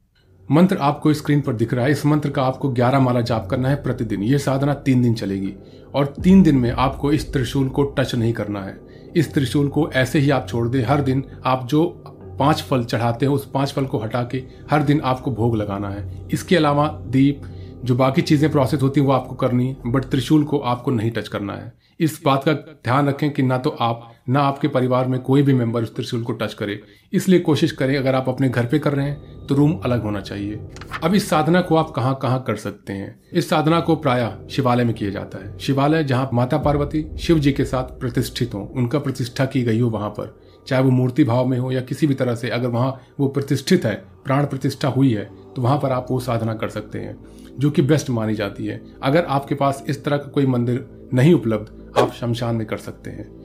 मंत्र 0.51 0.77
आपको 0.77 1.13
स्क्रीन 1.13 1.41
पर 1.41 1.53
दिख 1.53 1.73
रहा 1.73 1.85
है, 1.85 1.91
इस 1.91 2.05
मंत्र 2.05 2.29
का 2.29 2.43
आपको 2.43 2.69
11 2.69 2.99
माला 2.99 3.21
जाप 3.21 3.47
करना 3.49 3.69
है 3.69 3.75
प्रतिदिन। 3.75 4.23
ये 4.23 4.39
साधना 4.39 4.73
तीन 4.73 5.01
दिन 5.01 5.13
चलेगी, 5.13 5.53
और 5.95 6.05
तीन 6.23 6.43
दिन 6.43 6.55
में 6.55 6.71
आपको 6.71 7.11
इस 7.11 7.33
त्रिशूल 7.33 7.69
को 7.69 7.83
टच 7.83 8.15
नहीं 8.15 8.33
करना 8.33 8.61
है। 8.61 8.79
इस 9.15 9.33
त्रिशूल 9.33 9.67
को 9.67 9.89
ऐसे 9.91 10.19
ही 10.19 10.29
आप 10.29 10.47
छोड़ 10.49 10.67
दें, 10.67 10.83
हर 10.83 11.01
दिन 11.01 11.23
आप 11.45 11.67
जो 11.67 11.85
पाँच 12.39 12.61
फल 12.61 12.83
चढ़ाते 12.83 13.25
हो, 13.25 13.35
उस 13.35 13.49
पाँच 13.51 13.71
फल 13.71 13.85
को 13.85 13.99
हटा 13.99 14.23
के 14.23 14.43
हर 14.71 14.83
दिन 14.83 15.01
आपको 15.01 15.31
भोग 15.31 15.55
लगाना 15.55 15.89
है। 15.89 16.27
इसके 16.33 16.55
अलावा 16.55 16.87
दीप, 16.87 17.41
जो 17.85 17.95
बाकी 17.95 18.21
चीज़ें 18.21 18.51
प्रोसेस 18.51 18.81
होती 18.81 18.99
हैं, 18.99 19.07
वो 19.07 19.13
आपको 19.13 19.35
करनी 19.35 19.67
है 19.67 19.91
बट 19.91 20.05
त्रिशूल 20.05 20.43
को 20.43 20.57
आपको 20.57 20.91
नहीं 20.91 21.11
टच 21.11 21.27
करना 21.27 21.53
है। 21.53 21.73
इस 21.99 22.21
बात 22.25 22.43
का 22.43 22.53
ध्यान 22.53 23.07
रखें 23.07 23.29
कि 23.31 23.43
ना 23.43 23.57
तो 23.57 23.69
आप 23.69 24.11
ना 24.27 24.41
आपके 24.41 24.67
परिवार 24.67 25.07
में 25.07 25.19
कोई 25.21 25.41
भी 25.41 25.53
मेंबर 25.53 25.83
उस 25.83 25.95
त्रिशूल 25.95 26.23
को 26.23 26.33
टच 26.33 26.53
करे। 26.53 26.79
इसलिए 27.13 27.39
कोशिश 27.39 27.71
करें, 27.71 27.95
अगर 27.97 28.15
आप 28.15 28.29
अपने 28.29 28.49
घर 28.49 28.65
पे 28.65 28.79
कर 28.79 28.93
रहे 28.93 29.05
हैं 29.05 29.47
तो 29.47 29.55
रूम 29.55 29.73
अलग 29.75 30.03
होना 30.03 30.21
चाहिए। 30.21 30.59
अब 31.03 31.13
इस 31.15 31.29
साधना 31.29 31.61
को 31.61 31.75
आप 31.75 31.89
कहाँ 31.89 32.17
कहाँ 32.21 32.41
कर 32.43 32.55
सकते 32.55 32.93
हैं? 32.93 33.19
इस 33.33 33.49
साधना 33.49 33.79
को 33.79 33.95
प्राय 33.95 34.31
शिवालय 34.51 34.83
में 34.83 34.93
किया 34.95 35.09
जाता 35.09 35.39
है। 35.39 35.57
शिवालय 35.57 36.03
जहाँ 36.03 36.29
माता 36.33 36.57
पार्वती 36.57 37.05
शिव 37.19 37.39
जी 37.39 37.51
के 37.51 37.65
साथ 37.65 37.99
प्रतिष्ठित 37.99 38.53
हो, 38.53 38.71
उनका 38.75 38.99
प्रतिष्ठा 38.99 39.45
की 39.45 39.63
गई 39.63 39.79
हो 39.79 39.89
वहाँ 39.89 40.09
पर। 40.09 40.35
चाहे 40.67 40.83
वो 40.83 40.91
मूर्ति 40.91 41.23
भाव 41.23 41.45
में 41.45 41.57
हो 41.59 41.71
या 41.71 41.81
किसी 41.81 42.07
भी 42.07 42.13
तरह 42.13 42.35
से, 42.35 42.49
अगर 42.49 42.67
वहाँ 42.67 42.99
वो 43.19 43.27
प्रतिष्ठित 43.27 43.85
है, 43.85 43.95
प्राण 44.25 44.45
प्रतिष्ठा 44.45 44.87
हुई 44.87 45.13
है 45.13 45.29
तो 45.55 45.61
वहाँ 45.61 45.77
पर 45.79 45.91
आप 45.91 46.07
वो 46.11 46.19
साधना 46.19 46.53
कर 46.53 46.69
सकते 46.69 46.99
हैं, 46.99 47.17
जो 47.59 47.69
कि 47.71 47.81
बेस्ट 47.81 48.09
मानी 48.09 48.33
जाती 48.35 48.65
है। 48.65 48.81
अगर 49.03 49.25
आपके 49.25 49.55
पास 49.55 49.83
इस 49.87 50.03
तरह 50.05 50.17
का 50.17 50.29
कोई 50.29 50.45
मंदिर 50.45 50.85
नहीं 51.13 51.33
उपलब्ध, 51.33 51.99
आप 51.99 52.11
शमशान 52.11 52.55
में 52.55 52.65
कर 52.67 52.77
सकते 52.77 53.09
हैं। 53.09 53.44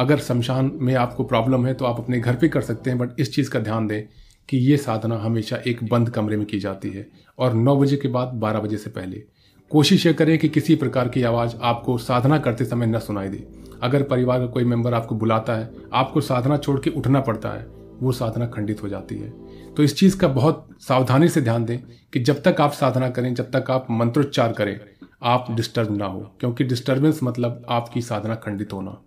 अगर 0.00 0.18
शमशान 0.18 0.70
में 0.74 0.94
आपको 0.94 1.24
प्रॉब्लम 1.24 1.66
है 1.66 1.74
तो 1.74 1.84
आप 1.84 1.98
अपने 1.98 2.18
घर 2.20 2.34
पे 2.34 2.48
कर 2.48 2.60
सकते 2.60 2.90
हैं, 2.90 2.98
बट 2.98 3.20
इस 3.20 3.34
चीज़ 3.34 3.50
का 3.50 3.58
ध्यान 3.58 3.86
दें 3.86 4.02
कि 4.48 4.58
ये 4.58 4.76
साधना 4.76 5.16
हमेशा 5.16 5.56
एक 5.66 5.82
बंद 5.84 6.10
कमरे 6.10 6.36
में 6.36 6.46
की 6.46 6.58
जाती 6.58 6.90
है 6.90 7.06
और 7.38 7.54
नौ 7.54 7.76
बजे 7.76 7.96
के 7.96 8.08
बाद 8.08 8.28
बारह 8.28 8.60
बजे 8.60 8.76
से 8.76 8.90
पहले। 8.90 9.22
कोशिश 9.70 10.06
ये 10.06 10.12
करें 10.12 10.38
कि 10.38 10.48
किसी 10.48 10.74
प्रकार 10.74 11.08
की 11.08 11.22
आवाज़ 11.22 11.54
आपको 11.62 11.98
साधना 11.98 12.38
करते 12.38 12.64
समय 12.64 12.86
न 12.86 12.98
सुनाई 12.98 13.28
दे। 13.28 13.46
अगर 13.82 14.02
परिवार 14.02 14.38
का 14.38 14.46
कोई 14.46 14.64
मेंबर 14.64 14.94
आपको 14.94 15.14
बुलाता 15.14 15.56
है, 15.56 15.70
आपको 15.92 16.20
साधना 16.20 16.56
छोड़ 16.56 16.78
के 16.80 16.90
उठना 16.90 17.20
पड़ता 17.20 17.48
है, 17.48 17.66
वो 18.00 18.12
साधना 18.12 18.46
खंडित 18.46 18.82
हो 18.82 18.88
जाती 18.88 19.18
है। 19.18 19.32
तो 19.76 19.82
इस 19.82 19.96
चीज़ 19.96 20.18
का 20.18 20.28
बहुत 20.28 20.68
सावधानी 20.80 21.28
से 21.28 21.40
ध्यान 21.40 21.64
दें 21.64 21.78
कि 22.12 22.20
जब 22.20 22.42
तक 22.42 22.60
आप 22.60 22.72
साधना 22.72 23.10
करें, 23.10 23.34
जब 23.34 23.50
तक 23.56 23.70
आप 23.70 23.86
मंत्रोच्चार 23.90 24.52
करें, 24.52 24.80
आप 25.22 25.46
डिस्टर्ब 25.50 25.96
ना 25.96 26.06
हो, 26.06 26.20
क्योंकि 26.40 26.64
डिस्टर्बेंस 26.64 27.20
मतलब 27.22 27.64
आपकी 27.68 28.02
साधना 28.02 28.34
खंडित 28.34 28.72
होना। 28.72 29.00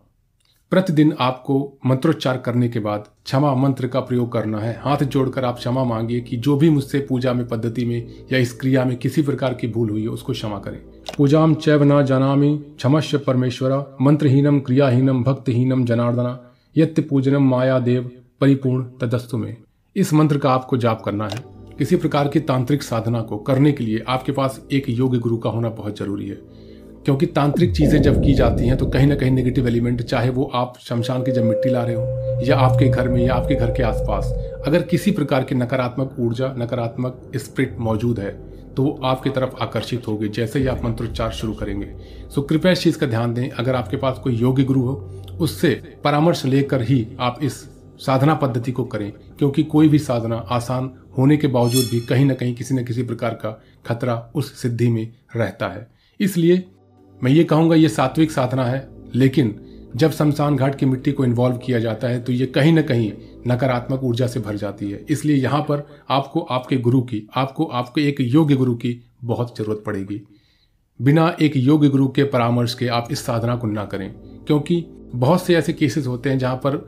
प्रतिदिन 0.73 1.13
आपको 1.19 1.77
मंत्रोच्चार 1.85 2.37
करने 2.37 2.69
के 2.69 2.79
बाद 2.79 3.03
क्षमा 3.25 3.55
मंत्र 3.55 3.87
का 3.87 3.99
प्रयोग 3.99 4.31
करना 4.31 4.59
है। 4.59 4.79
हाथ 4.81 4.97
जोड़कर 4.97 5.45
आप 5.45 5.57
क्षमा 5.57 5.83
मांगिए 5.83 6.21
कि 6.21 6.37
जो 6.37 6.57
भी 6.57 6.69
मुझसे 6.69 6.99
पूजा 6.99 7.33
में, 7.33 7.47
पद्धति 7.47 7.85
में 7.85 8.07
या 8.33 8.39
इस 8.39 8.53
क्रिया 8.53 8.85
में 8.85 8.97
किसी 8.97 9.21
प्रकार 9.21 9.53
की 9.53 9.67
भूल 9.67 9.89
हुई 9.89 10.01
है, 10.01 10.07
उसको 10.07 10.33
क्षमा 10.33 10.59
करें। 10.59 10.77
पूजाम 11.17 11.55
चैव 11.55 11.83
न 11.83 12.05
जानामी 12.05 12.57
क्षमस्य 12.57 13.17
परमेश्वरा 13.17 13.97
मंत्रहीनम 14.01 14.59
क्रियाहीनम 14.59 15.23
भक्तहीनम 15.23 15.85
जनार्दना 15.85 16.53
यत्य 16.77 17.01
पूजनम 17.01 17.49
माया 17.49 17.79
देव, 17.79 18.11
परिपूर्ण 18.41 18.83
तदस्तु 18.83 19.37
में। 19.37 19.57
इस 19.95 20.13
मंत्र 20.13 20.37
का 20.37 20.51
आपको 20.51 20.77
जाप 20.77 21.01
करना 21.01 21.27
है। 21.27 21.43
किसी 21.77 21.95
प्रकार 21.95 22.27
की 22.27 22.39
तांत्रिक 22.39 22.83
साधना 22.83 23.21
को 23.21 23.37
करने 23.37 23.71
के 23.71 23.83
लिए 23.83 24.03
आपके 24.07 24.31
पास 24.31 24.67
एक 24.71 24.83
योग्य 24.89 25.19
गुरु 25.19 25.37
का 25.37 25.49
होना 25.49 25.69
बहुत 25.69 25.99
ज़रूरी 25.99 26.27
है। 26.27 26.62
क्योंकि 27.05 27.25
तांत्रिक 27.27 27.75
चीज़ें 27.75 28.01
जब 28.01 28.21
की 28.23 28.33
जाती 28.33 28.67
हैं 28.67 28.77
तो 28.77 28.85
कहीं 28.87 29.07
ना 29.07 29.15
कहीं 29.15 29.31
नेगेटिव 29.31 29.67
एलिमेंट 29.67 30.01
चाहे 30.03 30.29
वो 30.29 30.49
आप 30.55 30.77
शमशान 30.81 31.23
की 31.23 31.31
जब 31.31 31.43
मिट्टी 31.43 31.69
ला 31.69 31.83
रहे 31.83 31.95
हो, 31.95 32.41
या 32.43 32.57
आपके 32.57 32.87
घर 32.87 33.07
में, 33.07 33.21
या 33.21 33.33
आपके 33.33 33.55
घर 33.55 33.71
के 33.71 33.83
आसपास, 33.83 34.33
अगर 34.67 34.81
किसी 34.83 35.11
प्रकार 35.11 35.43
की 35.43 35.55
नकारात्मक 35.55 36.15
ऊर्जा, 36.19 36.53
नकारात्मक 36.57 37.31
स्प्रिट 37.37 37.75
मौजूद 37.79 38.19
है 38.19 38.31
तो 38.75 38.83
वो 38.83 38.99
आपकी 39.03 39.29
तरफ़ 39.29 39.55
आकर्षित 39.61 40.07
होगी, 40.07 40.27
जैसे 40.29 40.59
ही 40.59 40.67
आप 40.67 40.83
मंत्रोच्चार 40.83 41.31
शुरू 41.31 41.53
करेंगे। 41.53 41.87
सो 42.29 42.41
कृपया 42.41 42.71
इस 42.71 42.81
चीज़ 42.81 42.97
का 42.97 43.07
ध्यान 43.07 43.33
दें, 43.33 43.49
अगर 43.49 43.75
आपके 43.75 43.97
पास 43.97 44.19
कोई 44.19 44.35
योग्य 44.35 44.63
गुरु 44.63 44.81
हो, 44.81 44.93
उससे 45.39 45.69
परामर्श 46.03 46.43
लेकर 46.45 46.81
ही 46.81 47.05
आप 47.19 47.39
इस 47.43 47.61
साधना 47.99 48.33
पद्धति 48.35 48.71
को 48.71 48.83
करें, 48.85 49.11
क्योंकि 49.39 49.63
कोई 49.65 49.89
भी 49.89 49.99
साधना 49.99 50.35
आसान 50.51 50.89
होने 51.17 51.37
के 51.37 51.47
बावजूद 51.47 51.85
भी 51.91 51.99
कहीं 51.99 52.25
ना 52.25 52.33
कहीं 52.33 52.53
किसी 52.55 52.75
न 52.75 52.83
किसी 52.83 53.03
प्रकार 53.03 53.33
का 53.35 53.51
खतरा 53.85 54.15
उस 54.35 54.53
सिद्धि 54.61 54.89
में 54.89 55.07
रहता 55.35 55.67
है। 55.67 55.87
इसलिए 56.19 56.63
मैं 57.23 57.31
ये 57.31 57.43
कहूँगा, 57.43 57.75
ये 57.75 57.89
सात्विक 57.89 58.31
साधना 58.31 58.65
है, 58.65 58.87
लेकिन 59.15 59.55
जब 59.95 60.11
शमशान 60.11 60.55
घाट 60.55 60.75
की 60.75 60.85
मिट्टी 60.85 61.11
को 61.11 61.25
इन्वॉल्व 61.25 61.57
किया 61.57 61.79
जाता 61.79 62.07
है 62.07 62.21
तो 62.21 62.31
ये 62.31 62.45
कहीं 62.47 62.73
ना 62.73 62.81
कहीं 62.81 63.11
नकारात्मक 63.47 64.03
ऊर्जा 64.03 64.27
से 64.27 64.39
भर 64.39 64.55
जाती 64.55 64.89
है। 64.91 65.05
इसलिए 65.09 65.35
यहाँ 65.35 65.61
पर 65.61 65.87
आपको 66.09 66.39
आपके 66.41 66.77
गुरु 66.77 67.01
की, 67.01 67.27
आपको 67.35 67.65
आपके 67.65 68.07
एक 68.09 68.21
योग्य 68.21 68.55
गुरु 68.55 68.75
की 68.75 68.99
बहुत 69.23 69.57
ज़रूरत 69.57 69.83
पड़ेगी। 69.85 70.21
बिना 70.99 71.35
एक 71.41 71.57
योग्य 71.57 71.89
गुरु 71.89 72.07
के 72.07 72.23
परामर्श 72.25 72.73
के 72.73 72.87
आप 72.89 73.07
इस 73.11 73.25
साधना 73.25 73.55
को 73.55 73.67
ना 73.67 73.85
करें, 73.85 74.09
क्योंकि 74.47 74.83
बहुत 75.15 75.43
से 75.43 75.55
ऐसे 75.55 75.73
केसेस 75.73 76.07
होते 76.07 76.29
हैं 76.29 76.37
जहाँ 76.39 76.55
पर 76.57 76.85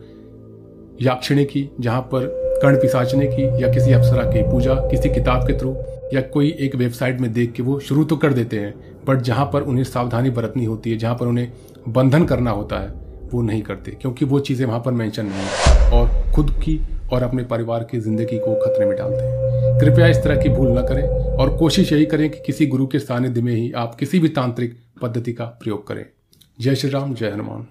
याक्षिणी 1.01 1.45
की, 1.45 1.69
जहाँ 1.79 2.01
पर 2.13 2.44
कर्ण 2.61 2.75
पिसाचने 2.75 3.27
की 3.27 3.63
या 3.63 3.71
किसी 3.71 3.93
अप्सरा 3.93 4.23
की 4.23 4.41
पूजा, 4.41 4.73
किसी 4.89 5.09
किताब 5.09 5.47
के 5.47 5.57
थ्रू, 5.59 5.75
या 6.13 6.21
कोई 6.21 6.55
एक 6.59 6.75
वेबसाइट 6.75 7.19
में 7.21 7.31
देख 7.33 7.51
के 7.51 7.63
वो 7.63 7.79
शुरू 7.79 8.03
तो 8.03 8.15
कर 8.15 8.33
देते 8.33 8.59
हैं, 8.59 8.73
बट 9.07 9.21
जहाँ 9.21 9.45
पर 9.53 9.61
उन्हें 9.61 9.83
सावधानी 9.83 10.29
बरतनी 10.29 10.65
होती 10.65 10.91
है, 10.91 10.97
जहाँ 10.97 11.15
पर 11.15 11.25
उन्हें 11.25 11.51
बंधन 11.89 12.25
करना 12.25 12.51
होता 12.51 12.79
है, 12.79 12.93
वो 13.33 13.41
नहीं 13.41 13.61
करते, 13.61 13.91
क्योंकि 13.91 14.25
वो 14.25 14.39
चीज़ें 14.39 14.65
वहाँ 14.65 14.79
पर 14.79 14.91
मेंशन 14.91 15.25
नहीं 15.25 15.91
और 15.91 16.31
खुद 16.35 16.51
की 16.59 16.79
और 17.13 17.23
अपने 17.23 17.43
परिवार 17.43 17.83
की 17.83 17.99
ज़िंदगी 17.99 18.39
को 18.39 18.55
खतरे 18.55 18.85
में 18.85 18.95
डालते 18.97 19.23
हैं। 19.23 19.79
कृपया 19.79 20.07
इस 20.07 20.23
तरह 20.23 20.41
की 20.41 20.49
भूल 20.49 20.77
न 20.77 20.85
करें 20.87 21.07
और 21.07 21.55
कोशिश 21.57 21.91
यही 21.93 22.05
करें 22.05 22.29
कि 22.29 22.39
किसी 22.45 22.65
गुरु 22.65 22.87
के 22.87 22.99
सानिध्य 22.99 23.41
में 23.41 23.53
ही 23.55 23.71
आप 23.71 23.95
किसी 23.95 24.19
भी 24.19 24.29
तांत्रिक 24.29 24.77
पद्धति 25.01 25.33
का 25.33 25.45
प्रयोग 25.45 25.87
करें। 25.87 26.05
जय 26.61 26.75
श्री 26.75 26.89
राम, 26.89 27.13
जय 27.13 27.29
हनुमान। 27.29 27.67